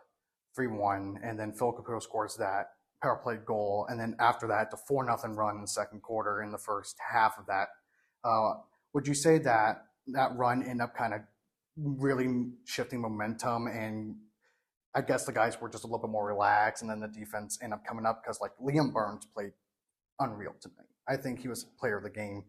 3 0.56 0.68
1, 0.68 1.20
and 1.22 1.38
then 1.38 1.52
Phil 1.52 1.72
Caputo 1.72 2.02
scores 2.02 2.36
that 2.36 2.70
power 3.02 3.16
play 3.16 3.36
goal. 3.44 3.86
And 3.88 3.98
then 3.98 4.16
after 4.18 4.46
that, 4.48 4.70
the 4.70 4.76
4 4.76 5.04
nothing 5.04 5.34
run 5.34 5.56
in 5.56 5.60
the 5.62 5.68
second 5.68 6.02
quarter 6.02 6.42
in 6.42 6.52
the 6.52 6.58
first 6.58 6.96
half 7.12 7.38
of 7.38 7.46
that. 7.46 7.68
Uh, 8.24 8.54
would 8.92 9.06
you 9.06 9.14
say 9.14 9.38
that 9.38 9.86
that 10.08 10.36
run 10.36 10.62
ended 10.62 10.80
up 10.80 10.96
kind 10.96 11.14
of 11.14 11.20
really 11.76 12.52
shifting 12.64 13.00
momentum 13.00 13.66
and 13.66 14.16
I 14.94 15.00
guess 15.00 15.24
the 15.24 15.32
guys 15.32 15.60
were 15.60 15.68
just 15.68 15.82
a 15.82 15.86
little 15.88 15.98
bit 15.98 16.10
more 16.10 16.26
relaxed, 16.26 16.82
and 16.82 16.90
then 16.90 17.00
the 17.00 17.08
defense 17.08 17.58
ended 17.60 17.78
up 17.78 17.84
coming 17.84 18.06
up 18.06 18.22
because 18.22 18.40
like 18.40 18.52
Liam 18.62 18.92
Burns 18.92 19.26
played 19.26 19.52
unreal 20.20 20.54
tonight. 20.60 20.86
I 21.08 21.16
think 21.16 21.40
he 21.40 21.48
was 21.48 21.64
player 21.64 21.96
of 21.96 22.04
the 22.04 22.10
game, 22.10 22.44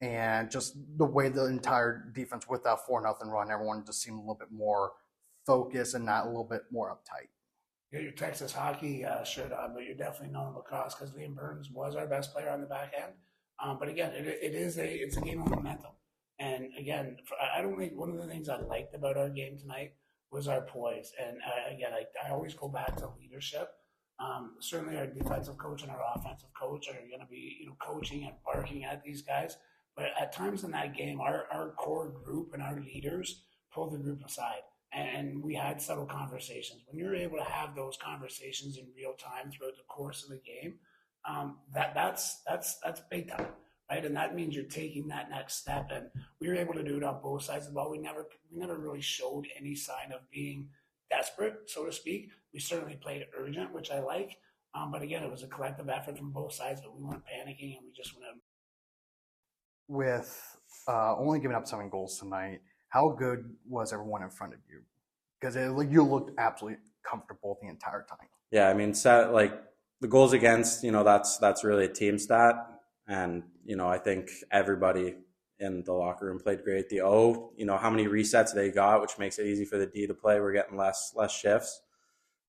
and 0.00 0.50
just 0.50 0.76
the 0.96 1.04
way 1.04 1.28
the 1.28 1.46
entire 1.46 2.04
defense 2.14 2.46
with 2.48 2.62
that 2.62 2.86
four 2.86 3.02
nothing 3.02 3.28
run, 3.28 3.50
everyone 3.50 3.84
just 3.84 4.02
seemed 4.02 4.18
a 4.18 4.20
little 4.20 4.36
bit 4.36 4.52
more 4.52 4.92
focused 5.46 5.94
and 5.94 6.04
not 6.04 6.24
a 6.24 6.28
little 6.28 6.44
bit 6.44 6.62
more 6.70 6.90
uptight 6.90 7.28
get 7.92 8.02
your 8.02 8.12
Texas 8.12 8.52
hockey 8.52 9.04
uh, 9.04 9.24
shirt 9.24 9.52
on, 9.52 9.74
but 9.74 9.84
you're 9.84 9.94
definitely 9.94 10.32
known 10.32 10.54
lacrosse 10.54 10.94
because 10.94 11.12
Liam 11.12 11.34
Burns 11.34 11.70
was 11.70 11.96
our 11.96 12.06
best 12.06 12.32
player 12.32 12.50
on 12.50 12.60
the 12.60 12.66
back 12.66 12.92
end. 12.96 13.12
Um, 13.62 13.78
but 13.78 13.88
again, 13.88 14.12
it, 14.14 14.26
it 14.26 14.54
is 14.54 14.78
a 14.78 14.86
it's 14.86 15.16
a 15.16 15.20
game 15.20 15.42
of 15.42 15.50
momentum. 15.50 15.92
And 16.38 16.68
again, 16.78 17.16
I 17.54 17.60
don't 17.60 17.78
think 17.78 17.92
one 17.94 18.10
of 18.10 18.16
the 18.16 18.26
things 18.26 18.48
I 18.48 18.60
liked 18.60 18.94
about 18.94 19.18
our 19.18 19.28
game 19.28 19.58
tonight 19.58 19.92
was 20.32 20.48
our 20.48 20.62
poise. 20.62 21.12
And 21.20 21.36
uh, 21.38 21.74
again, 21.74 21.90
I, 21.92 22.26
I 22.26 22.30
always 22.30 22.54
go 22.54 22.68
back 22.68 22.96
to 22.96 23.10
leadership. 23.20 23.68
Um, 24.18 24.52
certainly, 24.60 24.96
our 24.96 25.06
defensive 25.06 25.58
coach 25.58 25.82
and 25.82 25.90
our 25.90 26.00
offensive 26.14 26.50
coach 26.58 26.88
are 26.88 26.94
going 26.94 27.20
to 27.20 27.30
be 27.30 27.58
you 27.60 27.66
know 27.66 27.76
coaching 27.80 28.24
and 28.24 28.34
barking 28.44 28.84
at 28.84 29.02
these 29.02 29.22
guys. 29.22 29.56
But 29.96 30.06
at 30.18 30.32
times 30.32 30.64
in 30.64 30.70
that 30.70 30.96
game, 30.96 31.20
our, 31.20 31.46
our 31.52 31.72
core 31.72 32.08
group 32.24 32.54
and 32.54 32.62
our 32.62 32.80
leaders 32.80 33.42
pull 33.74 33.90
the 33.90 33.98
group 33.98 34.24
aside 34.24 34.62
and 34.92 35.42
we 35.42 35.54
had 35.54 35.80
subtle 35.80 36.06
conversations. 36.06 36.82
When 36.86 36.98
you're 36.98 37.14
able 37.14 37.38
to 37.38 37.44
have 37.44 37.74
those 37.74 37.96
conversations 38.02 38.76
in 38.76 38.86
real 38.96 39.14
time 39.14 39.50
throughout 39.50 39.76
the 39.76 39.84
course 39.88 40.24
of 40.24 40.30
the 40.30 40.40
game, 40.40 40.74
um, 41.28 41.58
that 41.74 41.94
that's 41.94 42.40
that's 42.46 42.78
that's 42.84 43.02
big 43.10 43.28
time, 43.28 43.48
right? 43.90 44.04
And 44.04 44.16
that 44.16 44.34
means 44.34 44.54
you're 44.54 44.64
taking 44.64 45.08
that 45.08 45.30
next 45.30 45.56
step. 45.56 45.90
And 45.92 46.06
we 46.40 46.48
were 46.48 46.56
able 46.56 46.74
to 46.74 46.82
do 46.82 46.96
it 46.96 47.04
on 47.04 47.22
both 47.22 47.42
sides 47.42 47.66
of 47.66 47.72
the 47.72 47.76
ball. 47.76 47.90
We 47.90 47.98
never 47.98 48.26
we 48.50 48.58
never 48.58 48.78
really 48.78 49.00
showed 49.00 49.46
any 49.58 49.74
sign 49.74 50.12
of 50.12 50.28
being 50.30 50.68
desperate, 51.10 51.54
so 51.66 51.84
to 51.84 51.92
speak. 51.92 52.30
We 52.52 52.60
certainly 52.60 52.96
played 52.96 53.26
urgent, 53.38 53.72
which 53.72 53.90
I 53.90 54.00
like. 54.00 54.38
Um, 54.74 54.90
but 54.92 55.02
again, 55.02 55.22
it 55.22 55.30
was 55.30 55.42
a 55.42 55.48
collective 55.48 55.88
effort 55.88 56.16
from 56.16 56.30
both 56.30 56.52
sides, 56.52 56.80
but 56.80 56.96
we 56.96 57.02
weren't 57.02 57.24
panicking 57.24 57.76
and 57.76 57.84
we 57.84 57.92
just 57.94 58.14
went. 58.14 58.40
With 59.88 60.56
uh, 60.86 61.16
only 61.16 61.40
giving 61.40 61.56
up 61.56 61.66
seven 61.66 61.88
goals 61.90 62.18
tonight, 62.18 62.60
how 62.90 63.08
good 63.08 63.56
was 63.68 63.92
everyone 63.92 64.22
in 64.22 64.30
front 64.30 64.52
of 64.52 64.58
you? 64.68 64.80
Because 65.40 65.56
you 65.90 66.04
looked 66.04 66.32
absolutely 66.38 66.80
comfortable 67.02 67.58
the 67.62 67.68
entire 67.68 68.04
time. 68.08 68.28
Yeah, 68.50 68.68
I 68.68 68.74
mean, 68.74 68.94
set, 68.94 69.32
like 69.32 69.52
the 70.00 70.08
goals 70.08 70.32
against, 70.32 70.84
you 70.84 70.92
know, 70.92 71.02
that's 71.02 71.38
that's 71.38 71.64
really 71.64 71.86
a 71.86 71.92
team 71.92 72.18
stat, 72.18 72.54
and 73.08 73.44
you 73.64 73.76
know, 73.76 73.88
I 73.88 73.98
think 73.98 74.28
everybody 74.50 75.16
in 75.58 75.84
the 75.84 75.92
locker 75.92 76.26
room 76.26 76.40
played 76.40 76.64
great. 76.64 76.88
The 76.88 77.02
O, 77.02 77.52
you 77.56 77.64
know, 77.64 77.76
how 77.76 77.90
many 77.90 78.06
resets 78.06 78.54
they 78.54 78.70
got, 78.70 79.00
which 79.00 79.18
makes 79.18 79.38
it 79.38 79.46
easy 79.46 79.64
for 79.64 79.78
the 79.78 79.86
D 79.86 80.06
to 80.06 80.14
play. 80.14 80.40
We're 80.40 80.52
getting 80.52 80.76
less 80.76 81.12
less 81.14 81.32
shifts, 81.32 81.80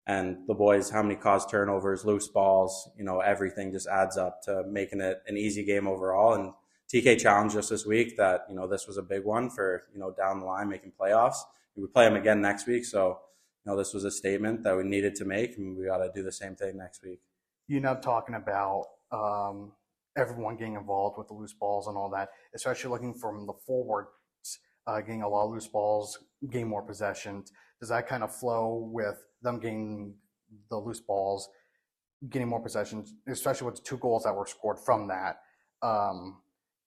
and 0.07 0.39
the 0.47 0.55
boys, 0.55 0.89
how 0.89 1.03
many 1.03 1.15
caused 1.15 1.49
turnovers, 1.49 2.03
loose 2.03 2.27
balls, 2.27 2.89
you 2.97 3.03
know, 3.03 3.19
everything 3.19 3.71
just 3.71 3.87
adds 3.87 4.17
up 4.17 4.41
to 4.43 4.63
making 4.67 5.01
it 5.01 5.21
an 5.27 5.37
easy 5.37 5.63
game 5.63 5.87
overall. 5.87 6.33
And 6.33 6.53
TK 6.93 7.19
challenged 7.19 7.55
us 7.55 7.69
this 7.69 7.85
week 7.85 8.17
that 8.17 8.45
you 8.49 8.55
know 8.55 8.67
this 8.67 8.85
was 8.85 8.97
a 8.97 9.01
big 9.01 9.23
one 9.23 9.49
for 9.49 9.83
you 9.93 9.99
know 9.99 10.11
down 10.11 10.39
the 10.39 10.45
line 10.45 10.67
making 10.67 10.91
playoffs. 10.99 11.37
We 11.75 11.87
play 11.87 12.05
them 12.05 12.17
again 12.17 12.41
next 12.41 12.67
week, 12.67 12.83
so 12.83 13.19
you 13.63 13.71
know 13.71 13.77
this 13.77 13.93
was 13.93 14.03
a 14.03 14.11
statement 14.11 14.63
that 14.63 14.75
we 14.75 14.83
needed 14.83 15.15
to 15.15 15.25
make, 15.25 15.57
and 15.57 15.77
we 15.77 15.85
got 15.85 15.99
to 15.99 16.11
do 16.13 16.21
the 16.21 16.31
same 16.31 16.55
thing 16.55 16.77
next 16.77 17.01
week. 17.01 17.21
You 17.67 17.79
know, 17.79 17.95
talking 17.95 18.35
about 18.35 18.85
um, 19.11 19.71
everyone 20.17 20.57
getting 20.57 20.75
involved 20.75 21.17
with 21.17 21.27
the 21.27 21.33
loose 21.33 21.53
balls 21.53 21.87
and 21.87 21.95
all 21.95 22.09
that, 22.09 22.29
especially 22.53 22.89
looking 22.89 23.13
from 23.13 23.45
the 23.45 23.53
forwards, 23.65 24.09
uh, 24.85 24.99
getting 24.99 25.21
a 25.21 25.29
lot 25.29 25.45
of 25.45 25.51
loose 25.51 25.67
balls, 25.67 26.19
getting 26.49 26.67
more 26.67 26.81
possessions. 26.81 27.53
Does 27.79 27.89
that 27.89 28.07
kind 28.07 28.21
of 28.21 28.35
flow 28.35 28.89
with 28.91 29.23
them 29.41 29.59
getting 29.59 30.15
the 30.69 30.75
loose 30.77 30.99
balls, 30.99 31.49
getting 32.29 32.49
more 32.49 32.61
possessions, 32.61 33.13
especially 33.29 33.65
with 33.65 33.75
the 33.75 33.81
two 33.81 33.97
goals 33.97 34.23
that 34.23 34.35
were 34.35 34.45
scored 34.45 34.79
from 34.79 35.07
that? 35.07 35.37
Um, 35.81 36.41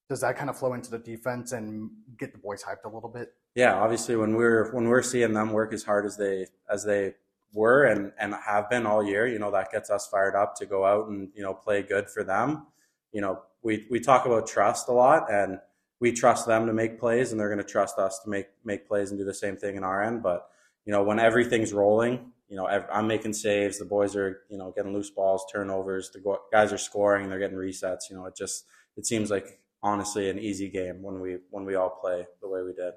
does 0.08 0.20
that 0.20 0.36
kind 0.36 0.50
of 0.50 0.58
flow 0.58 0.74
into 0.74 0.90
the 0.90 0.98
defense 0.98 1.52
and 1.52 1.90
get 2.18 2.32
the 2.32 2.38
boys 2.38 2.62
hyped 2.62 2.84
a 2.84 2.94
little 2.94 3.08
bit? 3.08 3.32
Yeah, 3.54 3.74
obviously 3.74 4.16
when 4.16 4.34
we're 4.34 4.72
when 4.72 4.88
we're 4.88 5.02
seeing 5.02 5.32
them 5.32 5.52
work 5.52 5.72
as 5.72 5.82
hard 5.82 6.04
as 6.06 6.16
they 6.16 6.46
as 6.70 6.84
they 6.84 7.14
were 7.52 7.84
and 7.84 8.12
and 8.18 8.34
have 8.34 8.68
been 8.68 8.86
all 8.86 9.04
year, 9.04 9.26
you 9.26 9.38
know, 9.38 9.50
that 9.50 9.70
gets 9.70 9.90
us 9.90 10.06
fired 10.06 10.34
up 10.34 10.54
to 10.56 10.66
go 10.66 10.84
out 10.84 11.08
and, 11.08 11.30
you 11.34 11.42
know, 11.42 11.54
play 11.54 11.82
good 11.82 12.10
for 12.10 12.24
them. 12.24 12.66
You 13.12 13.20
know, 13.20 13.42
we 13.62 13.86
we 13.90 14.00
talk 14.00 14.26
about 14.26 14.46
trust 14.46 14.88
a 14.88 14.92
lot 14.92 15.32
and 15.32 15.58
we 16.00 16.12
trust 16.12 16.46
them 16.46 16.66
to 16.66 16.72
make 16.72 16.98
plays 16.98 17.30
and 17.30 17.40
they're 17.40 17.48
going 17.48 17.64
to 17.64 17.64
trust 17.64 17.98
us 17.98 18.20
to 18.24 18.28
make 18.28 18.48
make 18.64 18.86
plays 18.86 19.10
and 19.10 19.18
do 19.18 19.24
the 19.24 19.34
same 19.34 19.56
thing 19.56 19.76
in 19.76 19.84
our 19.84 20.02
end, 20.02 20.22
but 20.22 20.48
you 20.84 20.92
know, 20.92 21.02
when 21.02 21.18
everything's 21.18 21.72
rolling, 21.72 22.30
you 22.48 22.56
know, 22.56 22.66
I'm 22.66 23.06
making 23.06 23.32
saves, 23.32 23.78
the 23.78 23.86
boys 23.86 24.14
are, 24.16 24.42
you 24.50 24.58
know, 24.58 24.70
getting 24.76 24.92
loose 24.92 25.10
balls, 25.10 25.46
turnovers, 25.50 26.10
the 26.10 26.38
guys 26.52 26.72
are 26.72 26.78
scoring, 26.78 27.30
they're 27.30 27.38
getting 27.38 27.56
resets, 27.56 28.10
you 28.10 28.16
know, 28.16 28.26
it 28.26 28.36
just 28.36 28.66
it 28.96 29.06
seems 29.06 29.30
like 29.30 29.60
honestly 29.84 30.30
an 30.30 30.38
easy 30.38 30.68
game 30.68 31.02
when 31.02 31.20
we 31.20 31.36
when 31.50 31.64
we 31.64 31.76
all 31.76 31.90
play 31.90 32.26
the 32.40 32.48
way 32.48 32.62
we 32.62 32.72
did. 32.72 32.94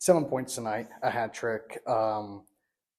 Seven 0.00 0.26
points 0.26 0.56
tonight, 0.56 0.88
a 1.02 1.10
hat 1.10 1.32
trick. 1.32 1.80
Um, 1.86 2.42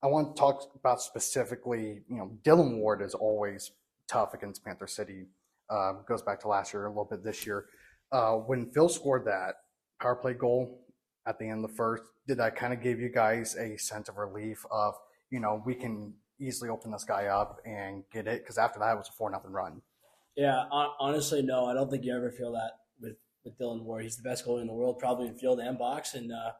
I 0.01 0.07
want 0.07 0.35
to 0.35 0.39
talk 0.39 0.71
about 0.75 1.01
specifically. 1.01 2.01
You 2.09 2.17
know, 2.17 2.31
Dillon 2.43 2.79
Ward 2.79 3.01
is 3.01 3.13
always 3.13 3.71
tough 4.07 4.33
against 4.33 4.63
Panther 4.63 4.88
City. 4.88 5.27
Um, 5.69 5.99
goes 6.07 6.21
back 6.21 6.39
to 6.41 6.47
last 6.47 6.73
year, 6.73 6.85
a 6.85 6.89
little 6.89 7.05
bit 7.05 7.23
this 7.23 7.45
year. 7.45 7.65
Uh, 8.12 8.33
when 8.33 8.71
Phil 8.71 8.89
scored 8.89 9.25
that 9.25 9.55
power 10.01 10.15
play 10.15 10.33
goal 10.33 10.81
at 11.27 11.38
the 11.38 11.47
end 11.47 11.63
of 11.63 11.69
the 11.69 11.75
first, 11.75 12.03
did 12.27 12.38
that 12.38 12.55
kind 12.55 12.73
of 12.73 12.81
give 12.81 12.99
you 12.99 13.09
guys 13.09 13.55
a 13.55 13.77
sense 13.77 14.09
of 14.09 14.17
relief 14.17 14.65
of, 14.71 14.95
you 15.29 15.39
know, 15.39 15.62
we 15.65 15.75
can 15.75 16.13
easily 16.39 16.69
open 16.69 16.91
this 16.91 17.03
guy 17.03 17.27
up 17.27 17.59
and 17.65 18.03
get 18.12 18.25
it? 18.25 18.41
Because 18.41 18.57
after 18.57 18.79
that, 18.79 18.93
it 18.93 18.97
was 18.97 19.09
a 19.09 19.12
4 19.12 19.29
nothing 19.29 19.51
run. 19.51 19.81
Yeah, 20.35 20.63
honestly, 20.71 21.41
no. 21.41 21.65
I 21.65 21.73
don't 21.73 21.89
think 21.89 22.05
you 22.05 22.15
ever 22.15 22.31
feel 22.31 22.53
that 22.53 22.71
with, 23.01 23.17
with 23.43 23.57
Dillon 23.57 23.83
Ward. 23.83 24.03
He's 24.03 24.17
the 24.17 24.23
best 24.23 24.45
goalie 24.45 24.61
in 24.61 24.67
the 24.67 24.73
world, 24.73 24.99
probably 24.99 25.27
in 25.27 25.35
field 25.35 25.59
and 25.59 25.77
box. 25.77 26.13
And, 26.13 26.31
uh, 26.31 26.51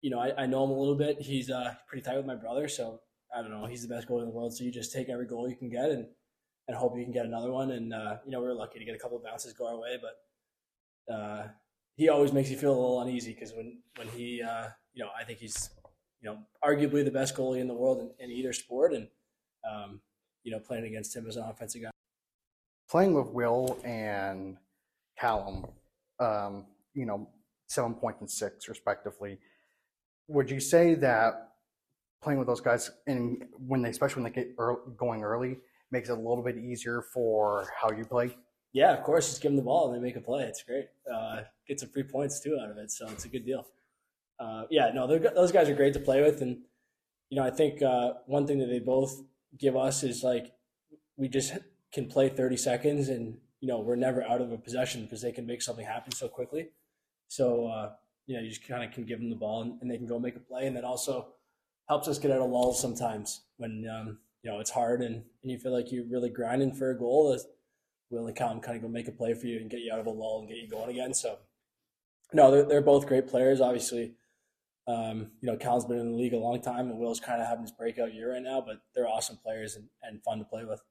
you 0.00 0.10
know, 0.10 0.18
I, 0.18 0.42
I 0.42 0.46
know 0.46 0.64
him 0.64 0.70
a 0.70 0.78
little 0.78 0.96
bit. 0.96 1.20
He's 1.20 1.48
uh, 1.50 1.74
pretty 1.86 2.02
tight 2.02 2.16
with 2.16 2.26
my 2.26 2.34
brother, 2.34 2.66
so 2.66 3.00
I 3.34 3.40
don't 3.40 3.50
know. 3.52 3.66
He's 3.66 3.86
the 3.86 3.94
best 3.94 4.08
goalie 4.08 4.22
in 4.22 4.28
the 4.28 4.34
world. 4.34 4.56
So 4.56 4.64
you 4.64 4.72
just 4.72 4.92
take 4.92 5.08
every 5.08 5.26
goal 5.26 5.48
you 5.48 5.54
can 5.54 5.70
get 5.70 5.90
and, 5.90 6.06
and 6.66 6.76
hope 6.76 6.96
you 6.96 7.04
can 7.04 7.12
get 7.12 7.24
another 7.24 7.52
one. 7.52 7.70
And, 7.70 7.94
uh, 7.94 8.16
you 8.24 8.32
know, 8.32 8.40
we 8.40 8.46
were 8.48 8.54
lucky 8.54 8.80
to 8.80 8.84
get 8.84 8.96
a 8.96 8.98
couple 8.98 9.16
of 9.16 9.22
bounces 9.22 9.52
go 9.52 9.68
our 9.68 9.78
way, 9.78 9.98
but 10.00 11.14
uh, 11.14 11.48
he 11.94 12.08
always 12.08 12.32
makes 12.32 12.50
you 12.50 12.56
feel 12.56 12.70
a 12.70 12.80
little 12.80 13.00
uneasy 13.00 13.32
because 13.32 13.52
when, 13.52 13.78
when 13.96 14.08
he, 14.08 14.42
uh, 14.42 14.66
you 14.92 15.04
know, 15.04 15.10
I 15.18 15.22
think 15.22 15.38
he's, 15.38 15.70
you 16.20 16.30
know, 16.30 16.38
arguably 16.64 17.04
the 17.04 17.10
best 17.12 17.36
goalie 17.36 17.60
in 17.60 17.68
the 17.68 17.74
world 17.74 18.00
in, 18.00 18.10
in 18.24 18.30
either 18.32 18.52
sport. 18.52 18.92
And, 18.92 19.06
um, 19.70 20.00
you 20.42 20.50
know, 20.50 20.58
playing 20.58 20.84
against 20.84 21.14
him 21.14 21.28
as 21.28 21.36
an 21.36 21.44
offensive 21.44 21.82
guy. 21.82 21.91
Playing 22.92 23.14
with 23.14 23.28
Will 23.28 23.78
and 23.84 24.58
Callum, 25.18 25.64
um, 26.20 26.66
you 26.92 27.06
know, 27.06 27.26
seven 27.66 27.94
points 27.94 28.20
and 28.20 28.30
six 28.30 28.68
respectively. 28.68 29.38
Would 30.28 30.50
you 30.50 30.60
say 30.60 30.94
that 30.96 31.52
playing 32.22 32.38
with 32.38 32.48
those 32.48 32.60
guys 32.60 32.90
and 33.06 33.46
when 33.66 33.80
they, 33.80 33.88
especially 33.88 34.22
when 34.22 34.30
they 34.30 34.42
get 34.42 34.54
early, 34.58 34.80
going 34.98 35.22
early, 35.22 35.56
makes 35.90 36.10
it 36.10 36.12
a 36.12 36.16
little 36.16 36.42
bit 36.42 36.58
easier 36.58 37.00
for 37.14 37.66
how 37.80 37.90
you 37.90 38.04
play? 38.04 38.36
Yeah, 38.74 38.92
of 38.92 39.02
course. 39.04 39.30
Just 39.30 39.40
give 39.40 39.52
them 39.52 39.56
the 39.56 39.62
ball 39.62 39.90
and 39.90 39.96
they 39.96 40.06
make 40.06 40.16
a 40.16 40.20
play. 40.20 40.42
It's 40.42 40.62
great. 40.62 40.88
Uh, 41.10 41.44
get 41.66 41.80
some 41.80 41.88
free 41.88 42.02
points 42.02 42.40
too 42.40 42.58
out 42.62 42.70
of 42.70 42.76
it, 42.76 42.90
so 42.90 43.08
it's 43.08 43.24
a 43.24 43.28
good 43.28 43.46
deal. 43.46 43.66
Uh, 44.38 44.64
yeah, 44.68 44.90
no, 44.94 45.06
those 45.06 45.50
guys 45.50 45.66
are 45.70 45.74
great 45.74 45.94
to 45.94 46.00
play 46.00 46.20
with, 46.20 46.42
and 46.42 46.58
you 47.30 47.40
know, 47.40 47.46
I 47.46 47.52
think 47.52 47.80
uh, 47.80 48.12
one 48.26 48.46
thing 48.46 48.58
that 48.58 48.68
they 48.68 48.80
both 48.80 49.18
give 49.58 49.78
us 49.78 50.02
is 50.02 50.22
like 50.22 50.52
we 51.16 51.28
just 51.28 51.54
can 51.92 52.06
play 52.06 52.28
30 52.28 52.56
seconds, 52.56 53.08
and 53.08 53.36
you 53.60 53.68
know, 53.68 53.80
we're 53.80 53.96
never 53.96 54.22
out 54.24 54.40
of 54.40 54.52
a 54.52 54.58
possession 54.58 55.04
because 55.04 55.22
they 55.22 55.32
can 55.32 55.46
make 55.46 55.62
something 55.62 55.86
happen 55.86 56.12
so 56.12 56.28
quickly. 56.28 56.70
So 57.28 57.66
uh, 57.66 57.92
you 58.26 58.36
know, 58.36 58.42
you 58.42 58.48
just 58.48 58.66
kind 58.66 58.84
of 58.84 58.92
can 58.92 59.04
give 59.04 59.18
them 59.18 59.30
the 59.30 59.36
ball 59.36 59.62
and, 59.62 59.80
and, 59.80 59.90
they 59.90 59.96
can 59.96 60.06
go 60.06 60.18
make 60.18 60.36
a 60.36 60.40
play, 60.40 60.66
and 60.66 60.76
that 60.76 60.84
also 60.84 61.28
helps 61.88 62.08
us 62.08 62.18
get 62.18 62.30
out 62.30 62.40
of 62.40 62.50
lulls 62.50 62.80
sometimes 62.80 63.42
when 63.56 63.86
um, 63.88 64.18
you 64.42 64.50
know 64.50 64.60
it's 64.60 64.70
hard 64.70 65.02
and, 65.02 65.16
and 65.42 65.50
you 65.50 65.58
feel 65.58 65.72
like 65.72 65.92
you're 65.92 66.04
really 66.04 66.30
grinding 66.30 66.74
for 66.74 66.90
a 66.90 66.98
goal. 66.98 67.36
Will 68.12 68.26
and 68.26 68.36
Callum 68.36 68.60
kind 68.60 68.76
of 68.76 68.82
go 68.82 68.88
make 68.88 69.08
a 69.08 69.12
play 69.12 69.34
for 69.34 69.46
you 69.46 69.58
and 69.58 69.70
get 69.70 69.80
you 69.80 69.92
out 69.92 69.98
of 69.98 70.06
a 70.06 70.10
lull 70.10 70.40
and 70.40 70.48
get 70.48 70.58
you 70.58 70.68
going 70.68 70.90
again. 70.90 71.14
So, 71.14 71.38
no, 72.32 72.50
they're, 72.50 72.64
they're 72.64 72.82
both 72.82 73.06
great 73.06 73.26
players. 73.26 73.60
Obviously, 73.60 74.12
um, 74.86 75.30
you 75.40 75.50
know, 75.50 75.56
Cal's 75.56 75.86
been 75.86 75.98
in 75.98 76.12
the 76.12 76.16
league 76.16 76.34
a 76.34 76.38
long 76.38 76.60
time, 76.60 76.90
and 76.90 76.98
Will's 76.98 77.20
kind 77.20 77.40
of 77.40 77.48
having 77.48 77.62
his 77.62 77.72
breakout 77.72 78.14
year 78.14 78.32
right 78.34 78.42
now. 78.42 78.62
But 78.64 78.82
they're 78.94 79.08
awesome 79.08 79.38
players 79.42 79.76
and, 79.76 79.86
and 80.02 80.22
fun 80.22 80.38
to 80.38 80.44
play 80.44 80.64
with. 80.64 80.82